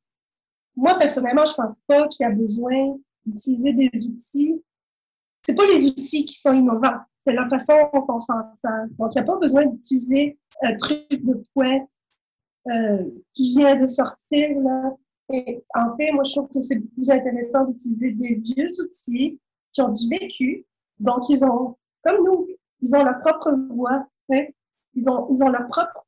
moi, 0.75 0.97
personnellement, 0.99 1.45
je 1.45 1.53
pense 1.53 1.77
pas 1.87 2.07
qu'il 2.07 2.25
y 2.25 2.27
a 2.27 2.31
besoin 2.31 2.97
d'utiliser 3.25 3.73
des 3.73 4.05
outils. 4.05 4.63
C'est 5.45 5.55
pas 5.55 5.65
les 5.65 5.85
outils 5.85 6.25
qui 6.25 6.39
sont 6.39 6.53
innovants, 6.53 6.99
c'est 7.17 7.33
la 7.33 7.47
façon 7.49 7.73
dont 7.93 8.05
on 8.09 8.21
s'en 8.21 8.41
sert. 8.53 8.87
Donc, 8.97 9.11
il 9.13 9.19
n'y 9.19 9.21
a 9.21 9.23
pas 9.23 9.37
besoin 9.37 9.65
d'utiliser 9.65 10.37
un 10.61 10.75
truc 10.75 11.07
de 11.11 11.43
poète 11.53 11.89
euh, 12.69 13.03
qui 13.33 13.51
vient 13.51 13.75
de 13.75 13.87
sortir, 13.87 14.59
là. 14.59 14.95
Et 15.31 15.63
en 15.75 15.95
fait, 15.95 16.11
moi, 16.11 16.23
je 16.23 16.31
trouve 16.31 16.49
que 16.49 16.61
c'est 16.61 16.79
plus 16.79 17.09
intéressant 17.09 17.65
d'utiliser 17.65 18.11
des 18.11 18.35
vieux 18.35 18.69
outils 18.81 19.39
qui 19.71 19.81
ont 19.81 19.91
du 19.91 20.09
vécu. 20.09 20.65
Donc, 20.99 21.29
ils 21.29 21.43
ont, 21.43 21.77
comme 22.03 22.25
nous, 22.25 22.47
ils 22.81 22.95
ont 22.95 23.03
leur 23.03 23.19
propre 23.19 23.51
voix. 23.71 24.07
Hein? 24.31 24.45
Ils, 24.95 25.09
ont, 25.09 25.27
ils 25.31 25.43
ont 25.43 25.49
leur 25.49 25.67
propre 25.67 26.05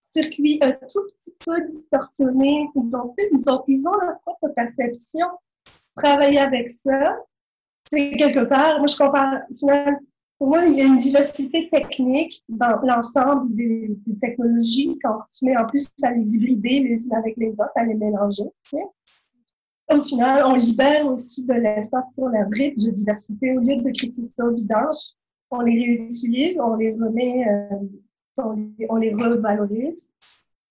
circuit 0.00 0.58
un 0.62 0.72
tout 0.72 1.02
petit 1.16 1.34
peu 1.44 1.60
distorsionné. 1.62 2.68
Ils 2.76 2.96
ont, 2.96 3.12
ils 3.32 3.50
ont, 3.50 3.64
ils 3.66 3.88
ont 3.88 4.00
leur 4.00 4.20
propre 4.20 4.48
perception. 4.54 5.26
Travailler 5.96 6.38
avec 6.38 6.70
ça, 6.70 7.16
quelque 7.94 8.44
part, 8.44 8.78
moi 8.78 8.86
je 8.86 8.96
compare, 8.96 9.40
pour 10.38 10.48
moi, 10.48 10.64
il 10.66 10.76
y 10.76 10.82
a 10.82 10.84
une 10.84 10.98
diversité 10.98 11.68
technique 11.70 12.42
dans 12.48 12.80
l'ensemble 12.82 13.54
des, 13.54 13.96
technologies 14.20 14.98
quand 15.02 15.20
tu 15.32 15.44
mets 15.46 15.56
en 15.56 15.66
plus 15.66 15.88
à 16.02 16.10
les 16.12 16.34
hybrider 16.34 16.80
les 16.80 17.06
unes 17.06 17.14
avec 17.14 17.36
les 17.36 17.52
autres, 17.60 17.72
à 17.76 17.84
les 17.84 17.94
mélanger. 17.94 18.44
Au 19.92 20.02
final, 20.02 20.44
on 20.46 20.54
libère 20.54 21.06
aussi 21.06 21.44
de 21.44 21.52
l'espace 21.52 22.06
pour 22.16 22.30
la 22.30 22.44
vraie 22.44 22.72
biodiversité. 22.76 23.56
Au 23.56 23.60
lieu 23.60 23.76
de 23.76 23.90
créer 23.90 24.10
ça 24.10 24.44
au 24.44 24.56
on 25.50 25.60
les 25.60 25.96
réutilise, 25.96 26.58
on 26.58 26.74
les 26.74 26.92
remet 26.92 27.46
euh, 27.46 27.76
on 28.88 28.96
les, 28.96 29.14
revalorise. 29.14 30.10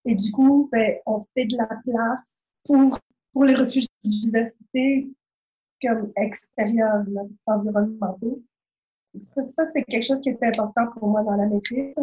Et 0.05 0.15
du 0.15 0.31
coup, 0.31 0.67
ben, 0.71 0.95
on 1.05 1.21
fait 1.33 1.45
de 1.45 1.55
la 1.55 1.69
place 1.85 2.43
pour, 2.65 2.99
pour 3.31 3.45
les 3.45 3.55
refuges 3.55 3.87
de 4.03 4.09
biodiversité 4.09 5.07
comme 5.85 6.11
extérieurs, 6.15 7.03
environnementaux. 7.45 8.41
Ça, 9.19 9.43
ça 9.43 9.65
c'est 9.65 9.83
quelque 9.83 10.05
chose 10.05 10.21
qui 10.21 10.29
est 10.29 10.43
important 10.43 10.87
pour 10.93 11.07
moi 11.07 11.23
dans 11.23 11.35
la 11.35 11.45
maîtrise. 11.45 11.95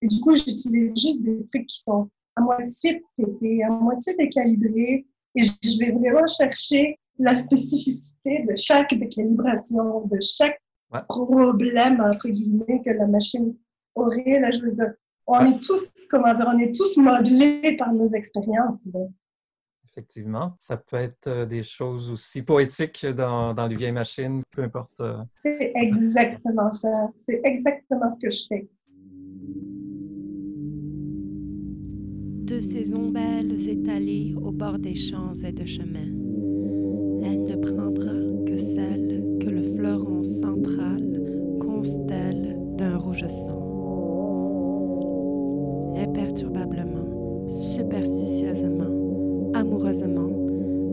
Et 0.00 0.08
du 0.08 0.20
coup, 0.20 0.34
j'utilise 0.34 0.94
juste 1.00 1.22
des 1.22 1.44
trucs 1.46 1.66
qui 1.66 1.80
sont 1.80 2.08
à 2.36 2.40
moitié 2.40 3.04
pétés, 3.16 3.62
à 3.64 3.70
moitié 3.70 4.14
décalibrés. 4.14 5.06
Et 5.34 5.44
je 5.44 5.78
vais 5.78 5.92
vraiment 5.92 6.26
chercher 6.26 6.98
la 7.18 7.36
spécificité 7.36 8.44
de 8.48 8.54
chaque 8.56 8.94
décalibration, 8.94 10.06
de 10.06 10.18
chaque 10.20 10.60
problème, 11.08 12.00
entre 12.00 12.28
guillemets, 12.28 12.82
que 12.84 12.90
la 12.90 13.06
machine 13.06 13.54
aurait. 13.94 14.40
Là, 14.40 14.50
je 14.50 14.60
veux 14.60 14.72
dire, 14.72 14.92
on 15.26 15.44
est 15.46 15.60
tous, 15.62 15.90
comment 16.10 16.34
dire, 16.34 16.50
on 16.52 16.58
est 16.58 16.74
tous 16.74 16.96
modelés 16.96 17.76
par 17.76 17.92
nos 17.92 18.06
expériences. 18.06 18.82
Effectivement. 19.92 20.54
Ça 20.56 20.78
peut 20.78 20.96
être 20.96 21.26
euh, 21.26 21.46
des 21.46 21.62
choses 21.62 22.10
aussi 22.10 22.42
poétiques 22.42 23.04
dans, 23.06 23.52
dans 23.52 23.66
les 23.66 23.76
vieilles 23.76 23.92
machines, 23.92 24.40
peu 24.50 24.62
importe. 24.62 25.00
Euh. 25.00 25.18
C'est 25.36 25.72
exactement 25.74 26.72
ça. 26.72 27.10
C'est 27.18 27.40
exactement 27.44 28.10
ce 28.10 28.18
que 28.18 28.30
je 28.30 28.46
fais. 28.48 28.68
Deux 32.44 32.60
saisons 32.60 33.10
belles 33.10 33.68
étalées 33.68 34.34
au 34.40 34.50
bord 34.50 34.78
des 34.78 34.94
champs 34.94 35.34
et 35.44 35.52
de 35.52 35.66
chemins. 35.66 35.98
Elle 37.24 37.42
ne 37.42 37.56
prendra 37.56 38.46
que 38.46 38.56
celle 38.56 39.38
que 39.40 39.50
le 39.50 39.62
fleuron 39.76 40.22
central 40.22 41.58
constelle 41.60 42.56
d'un 42.76 42.96
rouge 42.96 43.26
sang 43.28 43.62
imperturbablement, 45.96 47.48
superstitieusement, 47.48 49.01
amoureusement, 49.62 50.28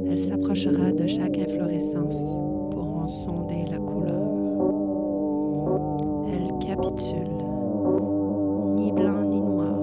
elle 0.08 0.20
s'approchera 0.20 0.92
de 0.92 1.08
chaque 1.08 1.40
inflorescence 1.40 2.22
pour 2.70 2.98
en 2.98 3.08
sonder 3.08 3.66
la 3.72 3.80
couleur. 3.80 4.30
Elle 6.32 6.52
capitule, 6.60 7.34
ni 8.76 8.92
blanc 8.92 9.24
ni 9.28 9.42
noir, 9.42 9.74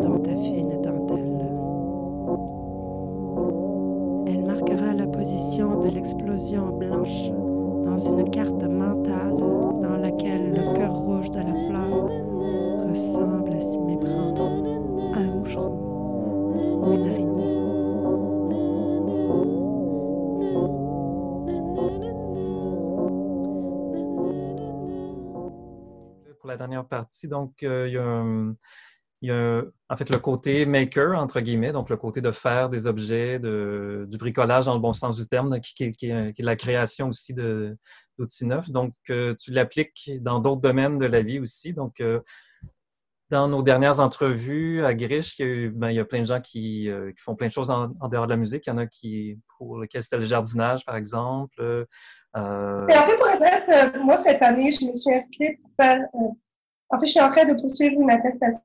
dans 0.00 0.18
ta 0.20 0.34
fine 0.36 0.80
dentelle. 0.82 1.44
Elle 4.26 4.44
marquera 4.46 4.94
la 4.94 5.06
position 5.06 5.80
de 5.80 5.88
l'explosion 5.90 6.78
blanche 6.78 7.30
dans 7.84 7.98
une 7.98 8.30
carte 8.30 8.62
mentale 8.62 9.36
dans 9.82 9.98
laquelle 9.98 10.48
le 10.48 10.76
cœur 10.78 10.94
rouge 10.94 11.30
de 11.30 11.40
la 11.40 11.54
fleur 11.68 12.08
ressemble 12.88 13.52
à 13.52 13.60
s'y 13.60 13.78
méprendre 13.78 14.50
à 15.14 15.18
un 15.18 15.26
moucheron 15.26 15.93
Pour 16.54 16.94
la 26.48 26.56
dernière 26.56 26.86
partie, 26.86 27.26
donc, 27.26 27.62
euh, 27.62 27.88
il 27.88 27.94
y 27.94 27.98
a 27.98 28.04
un 28.04 28.54
y 29.24 29.30
a 29.30 29.62
en 29.88 29.96
fait 29.96 30.10
le 30.10 30.18
côté 30.18 30.66
maker, 30.66 31.18
entre 31.18 31.40
guillemets, 31.40 31.72
donc 31.72 31.90
le 31.90 31.96
côté 31.96 32.20
de 32.20 32.30
faire 32.30 32.68
des 32.68 32.86
objets, 32.86 33.38
du 33.38 34.18
bricolage 34.18 34.66
dans 34.66 34.74
le 34.74 34.80
bon 34.80 34.92
sens 34.92 35.16
du 35.16 35.26
terme, 35.26 35.58
qui, 35.60 35.84
est 35.84 36.40
la 36.40 36.56
création 36.56 37.08
aussi 37.08 37.34
d'outils 37.34 38.46
neufs. 38.46 38.70
Donc, 38.70 38.92
euh, 39.10 39.34
tu 39.34 39.52
l'appliques 39.52 40.10
dans 40.20 40.40
d'autres 40.40 40.60
domaines 40.60 40.98
de 40.98 41.06
la 41.06 41.22
vie 41.22 41.38
aussi. 41.38 41.74
Euh, 42.00 42.20
dans 43.30 43.48
nos 43.48 43.62
dernières 43.62 44.00
entrevues 44.00 44.84
à 44.84 44.94
Grish, 44.94 45.38
il 45.38 45.46
y 45.46 45.66
a, 45.66 45.70
ben, 45.70 45.90
il 45.90 45.96
y 45.96 46.00
a 46.00 46.04
plein 46.04 46.20
de 46.20 46.26
gens 46.26 46.40
qui, 46.40 46.90
euh, 46.90 47.10
qui, 47.12 47.22
font 47.22 47.34
plein 47.34 47.46
de 47.46 47.52
choses 47.52 47.70
en, 47.70 47.88
dehors 48.08 48.26
de 48.26 48.30
la 48.30 48.36
musique. 48.36 48.66
Il 48.66 48.70
y 48.70 48.72
en 48.72 48.76
a 48.76 48.86
qui, 48.86 49.38
pour 49.56 49.80
lesquels 49.80 50.02
c'était 50.02 50.18
le 50.18 50.26
jardinage, 50.26 50.84
par 50.84 50.96
exemple. 50.96 51.54
Euh... 51.60 51.86
en 52.34 52.86
fait, 52.86 53.16
pour 53.16 53.28
être 53.28 53.98
moi, 54.04 54.18
cette 54.18 54.42
année, 54.42 54.70
je 54.72 54.86
me 54.86 54.94
suis 54.94 55.12
inscrite 55.14 55.60
pour 55.62 55.70
faire. 55.80 56.00
en 56.14 56.98
fait, 56.98 57.06
je 57.06 57.10
suis 57.10 57.20
en 57.20 57.30
train 57.30 57.44
de 57.46 57.60
poursuivre 57.60 58.00
une 58.00 58.10
attestation 58.10 58.62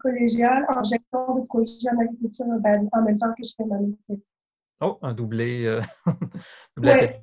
collégiale 0.00 0.64
en 0.68 0.84
gestion 0.84 1.34
de 1.40 1.46
projets 1.46 1.90
en 1.92 2.00
agriculture 2.00 2.46
urbaine 2.46 2.88
en 2.92 3.02
même 3.02 3.18
temps 3.18 3.32
que 3.36 3.44
je 3.44 3.52
fais 3.56 3.64
ma 3.64 3.78
maîtrise. 3.78 4.30
Oh, 4.80 4.98
un 5.02 5.12
doublé. 5.12 5.64
Euh... 5.66 5.80
ouais, 6.82 7.20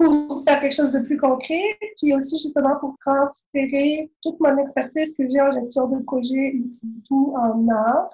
pour 0.00 0.42
faire 0.46 0.60
quelque 0.60 0.74
chose 0.74 0.92
de 0.92 1.00
plus 1.00 1.18
concret, 1.18 1.76
puis 2.00 2.14
aussi 2.14 2.38
justement 2.40 2.76
pour 2.80 2.96
transférer 3.04 4.10
toute 4.22 4.40
mon 4.40 4.56
expertise 4.56 5.14
que 5.14 5.28
j'ai 5.28 5.40
en 5.40 5.52
gestion 5.52 5.88
de 5.88 6.02
projet 6.02 6.54
ici 6.54 6.88
tout 7.06 7.34
en 7.36 7.68
art. 7.68 8.08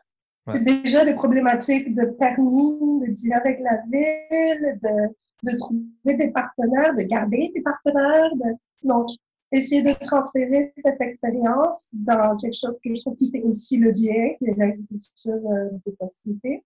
Ouais. 0.47 0.55
C'est 0.55 0.65
déjà 0.65 1.05
des 1.05 1.15
problématiques 1.15 1.95
de 1.95 2.07
permis, 2.07 2.79
de 3.01 3.13
dealer 3.13 3.39
avec 3.39 3.61
la 3.61 3.77
ville, 3.91 4.79
de, 4.83 5.51
de 5.51 5.57
trouver 5.57 6.17
des 6.17 6.29
partenaires, 6.29 6.95
de 6.95 7.03
garder 7.03 7.53
des 7.55 7.63
partenaires. 7.63 8.35
De... 8.35 8.55
Donc, 8.83 9.09
essayer 9.53 9.83
de 9.83 9.93
transférer 9.93 10.73
cette 10.77 11.01
expérience 11.01 11.91
dans 11.93 12.37
quelque 12.37 12.57
chose 12.57 12.79
que 12.85 12.95
je 12.95 13.01
trouve 13.01 13.17
qui 13.17 13.31
fait 13.31 13.43
aussi 13.43 13.79
le 13.79 13.93
bien, 13.93 14.35
qui 14.39 14.47
est 14.47 14.57
l'agriculture 14.57 15.35
euh, 15.35 15.71
de 15.87 15.93
proximité. 15.93 16.65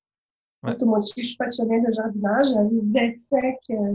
Parce 0.63 0.79
que 0.79 0.85
moi 0.85 0.99
aussi, 0.99 1.13
je 1.23 1.27
suis 1.27 1.37
passionnée 1.37 1.81
de 1.81 1.93
jardinage. 1.93 2.49
J'avais 2.55 2.69
des 3.11 3.17
secs, 3.19 3.57
euh, 3.71 3.95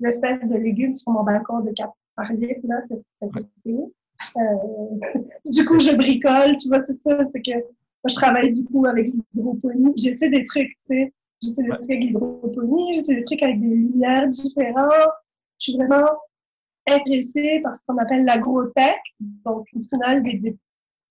d'espèces 0.00 0.48
de 0.48 0.56
légumes 0.56 0.94
sur 0.94 1.12
mon 1.12 1.22
balcon 1.22 1.60
de 1.60 1.72
4 1.72 1.92
par 2.16 2.30
8, 2.30 2.58
là, 2.64 2.80
cet 2.82 3.00
été. 3.22 3.78
Euh, 4.36 5.20
du 5.44 5.64
coup, 5.64 5.78
je 5.78 5.96
bricole, 5.96 6.56
tu 6.56 6.68
vois, 6.68 6.82
c'est 6.82 6.94
ça, 6.94 7.24
c'est 7.26 7.42
que 7.42 7.52
moi, 7.52 8.10
je 8.10 8.14
travaille 8.14 8.52
du 8.52 8.64
coup 8.64 8.86
avec 8.86 9.12
l'hydroponie. 9.34 9.92
J'essaie 9.96 10.30
des 10.30 10.44
trucs, 10.44 10.70
tu 10.78 10.86
sais. 10.86 11.12
J'essaie 11.42 11.62
des 11.62 11.70
trucs 11.70 11.90
avec 11.90 12.00
l'hydroponie, 12.00 12.94
j'essaie 12.94 13.16
des 13.16 13.22
trucs 13.22 13.42
avec 13.42 13.60
des 13.60 13.68
lumières 13.68 14.26
différentes. 14.26 15.12
Je 15.58 15.70
suis 15.70 15.76
vraiment 15.76 16.06
intéressée 16.88 17.60
par 17.62 17.72
ce 17.72 17.80
qu'on 17.86 17.98
appelle 17.98 18.24
l'agrotech, 18.24 19.00
donc 19.20 19.66
au 19.74 19.80
final 19.80 20.22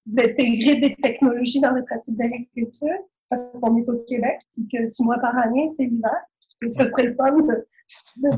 d'intégrer 0.06 0.76
des 0.78 0.96
technologies 0.96 1.60
dans 1.60 1.74
les 1.74 1.84
pratiques 1.84 2.16
d'agriculture, 2.16 2.98
parce 3.30 3.60
qu'on 3.60 3.78
est 3.78 3.90
au 3.90 3.98
Québec, 4.08 4.40
et 4.58 4.78
que 4.78 4.86
six 4.86 5.04
mois 5.04 5.20
par 5.20 5.38
année, 5.38 5.68
c'est 5.70 5.86
l'hiver. 5.86 6.16
Et 6.62 6.68
ce 6.68 6.86
serait 6.86 7.04
le 7.04 7.16
fun 7.16 7.36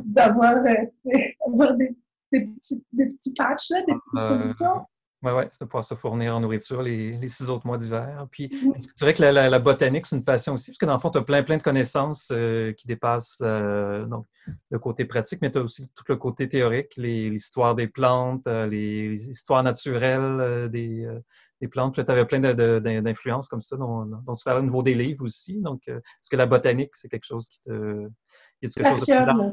d'avoir 0.06 0.56
euh, 0.58 0.76
des, 1.06 1.96
des, 2.32 2.42
petits, 2.42 2.86
des 2.92 3.06
petits 3.08 3.34
patchs, 3.34 3.70
là, 3.72 3.80
des 3.82 3.94
petites 3.94 4.20
euh, 4.20 4.30
solutions. 4.30 4.86
Oui, 5.22 5.34
oui, 5.36 5.44
c'est 5.52 5.62
de 5.62 5.66
pouvoir 5.66 5.84
se 5.84 5.96
fournir 5.96 6.34
en 6.34 6.40
nourriture 6.40 6.82
les, 6.82 7.12
les 7.12 7.28
six 7.28 7.50
autres 7.50 7.68
mois 7.68 7.78
d'hiver. 7.78 8.26
Puis, 8.32 8.46
est-ce 8.46 8.88
que 8.88 8.94
tu 8.94 9.00
dirais 9.00 9.14
que 9.14 9.22
la, 9.22 9.60
botanique, 9.60 10.06
c'est 10.06 10.16
une 10.16 10.24
passion 10.24 10.54
aussi? 10.54 10.72
Parce 10.72 10.78
que 10.78 10.86
dans 10.86 10.94
le 10.94 11.00
fond, 11.00 11.10
tu 11.10 11.18
as 11.18 11.24
plein, 11.24 11.44
plein 11.44 11.58
de 11.58 11.62
connaissances 11.62 12.32
euh, 12.34 12.72
qui 12.72 12.88
dépassent 12.88 13.40
euh, 13.42 14.06
donc, 14.06 14.28
le 14.70 14.80
côté 14.80 15.04
pratique, 15.04 15.42
mais 15.42 15.52
tu 15.52 15.60
as 15.60 15.62
aussi 15.62 15.92
tout 15.94 16.06
le 16.08 16.16
côté 16.16 16.48
théorique, 16.48 16.96
l'histoire 16.96 17.76
des 17.76 17.88
plantes, 17.88 18.48
euh, 18.48 18.66
les, 18.68 19.30
histoires 19.30 19.62
naturelles 19.62 20.70
des, 20.70 21.06
des, 21.60 21.68
plantes. 21.68 21.96
Puis 21.96 22.06
tu 22.06 22.12
avais 22.12 22.26
plein 22.26 22.40
d'influences 22.40 23.50
comme 23.50 23.62
ça 23.62 23.76
dont, 23.76 24.06
dont, 24.06 24.36
tu 24.36 24.46
parlais 24.46 24.62
au 24.62 24.64
niveau 24.64 24.84
des 24.84 24.96
livres 24.96 25.26
aussi. 25.26 25.60
Donc, 25.60 25.82
est-ce 25.88 26.30
que 26.30 26.38
la 26.38 26.46
botanique, 26.46 26.96
c'est 26.96 27.10
quelque 27.10 27.26
chose 27.26 27.50
qui 27.50 27.60
te... 27.60 28.08
Y 28.62 28.68
a 28.68 28.70
quelque 28.70 28.90
chose 28.90 29.06
de 29.06 29.52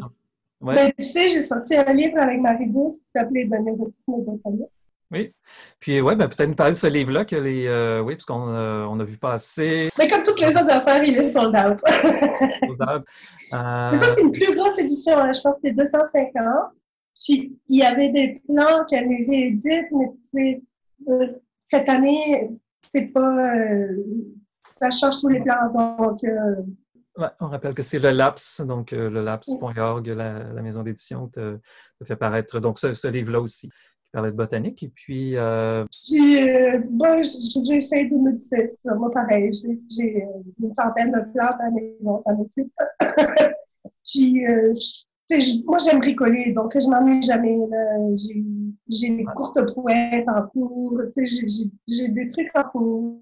Ouais. 0.60 0.74
Ben, 0.74 0.92
tu 0.98 1.04
sais, 1.04 1.28
j'ai 1.28 1.42
sorti 1.42 1.76
un 1.76 1.92
livre 1.92 2.18
avec 2.18 2.40
Marie 2.40 2.66
Bousse 2.66 2.96
qui 2.96 3.10
s'appelait 3.14 3.44
Le 3.44 3.58
négotisme 3.58 4.24
botanique. 4.24 4.70
Oui. 5.12 5.32
Puis, 5.78 6.00
ouais, 6.00 6.16
ben, 6.16 6.28
peut-être 6.28 6.48
nous 6.48 6.56
parler 6.56 6.72
de 6.72 6.78
ce 6.78 6.88
livre-là, 6.88 7.24
que 7.24 7.36
les, 7.36 7.66
euh, 7.66 8.00
oui, 8.00 8.14
parce 8.14 8.24
qu'on 8.24 8.48
euh, 8.48 8.84
on 8.86 8.98
a 8.98 9.04
vu 9.04 9.18
passer. 9.18 9.88
Mais 9.98 10.08
comme 10.08 10.22
toutes 10.24 10.40
les 10.40 10.48
autres 10.48 10.70
affaires, 10.70 11.02
il 11.04 11.16
est 11.16 11.28
sold 11.28 11.54
out. 11.54 11.80
sold 11.86 12.82
out. 12.82 13.04
Euh... 13.54 13.90
Mais 13.92 13.98
ça, 13.98 14.14
c'est 14.14 14.22
une 14.22 14.32
plus 14.32 14.54
grosse 14.54 14.78
édition. 14.78 15.18
Hein. 15.18 15.32
Je 15.32 15.40
pense 15.40 15.56
que 15.56 15.68
c'était 15.68 15.74
250. 15.74 16.44
Puis, 17.24 17.56
il 17.68 17.78
y 17.78 17.84
avait 17.84 18.10
des 18.10 18.42
plans 18.48 18.84
qu'elle 18.86 19.04
avait 19.04 19.26
réédite, 19.28 19.86
mais 20.34 20.60
cette 21.60 21.88
année, 21.88 22.50
c'est 22.82 23.06
pas. 23.06 23.38
ça 24.48 24.90
change 24.90 25.20
tous 25.20 25.28
les 25.28 25.40
plans. 25.40 25.72
Donc. 25.72 26.20
Ouais, 27.16 27.28
on 27.40 27.46
rappelle 27.46 27.72
que 27.72 27.82
c'est 27.82 27.98
le 27.98 28.10
LAPS, 28.10 28.60
donc 28.60 28.90
le 28.90 29.08
laps.org, 29.08 30.06
la, 30.08 30.52
la, 30.52 30.60
maison 30.60 30.82
d'édition, 30.82 31.28
te, 31.28 31.58
te, 31.98 32.04
fait 32.04 32.16
paraître 32.16 32.60
donc 32.60 32.78
ce, 32.78 32.92
ce 32.92 33.08
livre-là 33.08 33.40
aussi 33.40 33.70
parlais 34.12 34.30
de 34.30 34.36
botanique. 34.36 34.82
Et 34.82 34.88
puis. 34.88 35.36
Euh... 35.36 35.84
J'ai, 36.08 36.78
bon, 36.90 37.22
j'essaie 37.22 38.04
de 38.04 38.16
me 38.16 38.32
dire 38.32 38.68
ça. 38.84 38.94
Moi, 38.94 39.10
pareil, 39.10 39.50
j'ai, 39.52 40.22
euh, 40.22 40.42
une 40.62 40.72
centaine 40.72 41.12
de 41.12 41.20
plantes 41.32 41.60
à 41.60 41.64
la 41.64 41.70
maison, 41.70 42.22
ça 42.26 42.32
m'occupe. 42.32 42.72
puis, 44.04 44.46
euh, 44.46 44.74
moi, 45.66 45.78
j'aime 45.78 45.98
bricoler, 45.98 46.52
donc 46.52 46.72
je 46.78 46.88
m'ennuie 46.88 47.22
jamais. 47.22 47.58
J'ai, 48.16 48.44
j'ai 48.88 49.16
des 49.16 49.24
courtes 49.24 49.60
prouettes 49.72 50.28
en 50.28 50.46
cours, 50.46 51.00
j'ai, 51.16 51.46
j'ai 51.88 52.08
des 52.08 52.28
trucs 52.28 52.50
en 52.54 52.62
cours, 52.62 53.20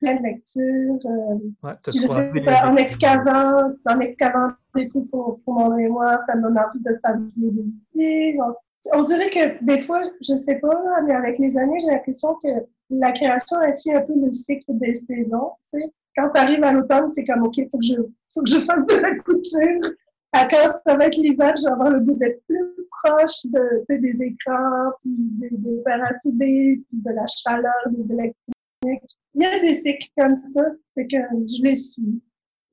plein 0.00 0.16
de 0.16 0.22
lectures. 0.22 0.98
Euh, 1.04 1.38
ouais, 1.64 2.62
en 2.64 2.76
excavant, 2.76 3.74
en 3.86 4.00
excavant 4.00 4.52
des 4.76 4.88
trucs 4.88 5.10
pour, 5.10 5.40
pour 5.44 5.54
mon 5.54 5.74
mémoire, 5.74 6.22
ça 6.24 6.36
me 6.36 6.42
donne 6.42 6.58
envie 6.58 6.80
de 6.80 6.96
fabriquer 7.02 7.32
des 7.36 7.70
outils. 7.70 8.36
Donc, 8.38 8.56
on 8.92 9.02
dirait 9.02 9.30
que 9.30 9.64
des 9.64 9.80
fois, 9.80 10.00
je 10.20 10.34
sais 10.34 10.56
pas, 10.56 11.00
mais 11.04 11.14
avec 11.14 11.38
les 11.38 11.56
années, 11.56 11.78
j'ai 11.80 11.90
l'impression 11.90 12.34
que 12.42 12.48
la 12.90 13.12
création, 13.12 13.60
elle 13.60 13.74
suit 13.74 13.92
un 13.92 14.02
peu 14.02 14.14
le 14.14 14.30
cycle 14.32 14.64
des 14.68 14.94
saisons. 14.94 15.52
Tu 15.68 15.80
sais. 15.80 15.92
Quand 16.16 16.28
ça 16.28 16.42
arrive 16.42 16.62
à 16.64 16.72
l'automne, 16.72 17.10
c'est 17.10 17.24
comme, 17.24 17.42
OK, 17.42 17.56
il 17.58 17.68
faut, 17.70 17.78
que 17.78 17.84
je, 17.84 17.94
faut 18.32 18.42
que 18.42 18.50
je 18.50 18.58
fasse 18.58 18.86
de 18.86 18.96
la 18.96 19.14
couture. 19.16 19.90
À 20.32 20.46
quand 20.46 20.72
ça 20.86 20.96
va 20.96 21.06
être 21.06 21.16
l'hiver, 21.16 21.54
je 21.56 21.64
vais 21.64 21.72
avoir 21.72 21.90
le 21.90 22.00
goût 22.00 22.16
d'être 22.16 22.42
plus 22.46 22.74
proche 23.02 23.44
de, 23.46 23.84
tu 23.88 23.94
sais, 23.94 23.98
des 23.98 24.22
écrans, 24.22 24.90
puis 25.02 25.16
des, 25.18 25.50
des 25.50 25.82
à 25.86 26.12
souder, 26.18 26.82
puis 26.88 26.98
de 27.00 27.10
la 27.10 27.26
chaleur, 27.26 27.72
des 27.90 28.12
électroniques. 28.12 29.16
Il 29.34 29.42
y 29.42 29.46
a 29.46 29.60
des 29.60 29.74
cycles 29.74 30.08
comme 30.18 30.36
ça, 30.36 30.64
c'est 30.96 31.06
que 31.06 31.16
je 31.16 31.62
les 31.62 31.76
suis. 31.76 32.22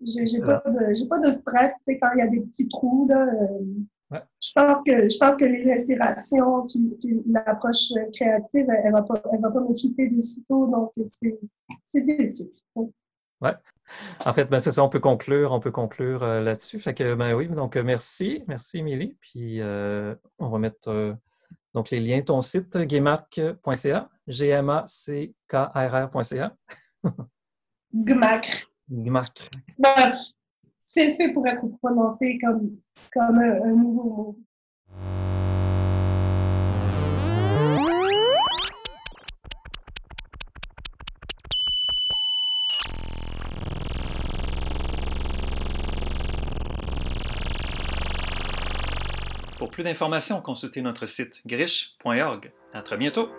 J'ai, 0.02 0.26
j'ai 0.26 0.40
pas 0.40 0.62
de, 0.66 0.94
j'ai 0.94 1.08
pas 1.08 1.20
de 1.20 1.32
stress, 1.32 1.74
tu 1.88 1.94
sais, 1.94 2.00
quand 2.00 2.10
il 2.16 2.20
y 2.20 2.22
a 2.22 2.28
des 2.28 2.42
petits 2.42 2.68
trous, 2.68 3.08
là. 3.08 3.26
Euh, 3.26 3.60
je 4.42 4.52
pense 4.56 4.84
que 4.86 5.10
je 5.10 5.18
pense 5.18 5.36
que 5.38 5.46
les 5.46 5.70
inspirations 5.72 6.68
puis, 6.68 7.24
l'approche 7.28 7.90
créative, 8.14 8.68
elle, 8.70 8.92
ne 8.92 8.92
va 8.94 9.02
pas 9.04 9.22
elle 9.34 9.42
va 9.42 9.52
pas 9.52 9.62
me 9.62 9.74
quitter 9.74 10.10
des 10.10 10.22
sitôt, 10.22 10.68
donc 10.68 10.92
c'est 11.06 12.02
difficile. 12.02 12.52
Ouais. 12.76 13.56
En 14.26 14.34
fait, 14.34 14.46
ben, 14.46 14.60
c'est 14.60 14.72
ça, 14.72 14.84
on 14.84 14.90
peut 14.90 15.02
conclure, 15.02 15.52
on 15.52 15.60
peut 15.60 15.72
conclure 15.72 16.24
euh, 16.24 16.40
là-dessus. 16.42 16.80
Fait 16.80 16.94
que 16.94 17.14
ben 17.16 17.34
oui, 17.34 17.50
donc 17.50 17.76
euh, 17.76 17.84
merci, 17.84 18.44
merci 18.48 18.78
Émilie. 18.78 19.18
Puis 19.20 19.60
euh, 19.60 20.16
on 20.40 20.48
va 20.50 20.60
mettre 20.60 21.18
donc 21.74 21.90
les 21.90 22.00
liens, 22.00 22.22
ton 22.22 22.42
site 22.42 22.78
gmark.ca, 22.78 24.10
g 24.28 24.48
m 24.48 24.70
a 24.70 24.86
c'est 30.94 31.16
fait 31.16 31.30
pour 31.30 31.48
être 31.48 31.66
prononcé 31.82 32.38
comme 32.40 32.70
comme 33.12 33.40
un, 33.40 33.72
nouveau 33.72 34.04
mot. 34.04 34.38
Pour 49.58 49.72
plus 49.72 49.84
d'informations, 49.84 50.42
consultez 50.42 50.82
notre 50.82 51.08
site 51.08 51.42
griche.org. 51.46 52.52
À 52.74 52.82
très 52.84 52.98
bientôt! 52.98 53.30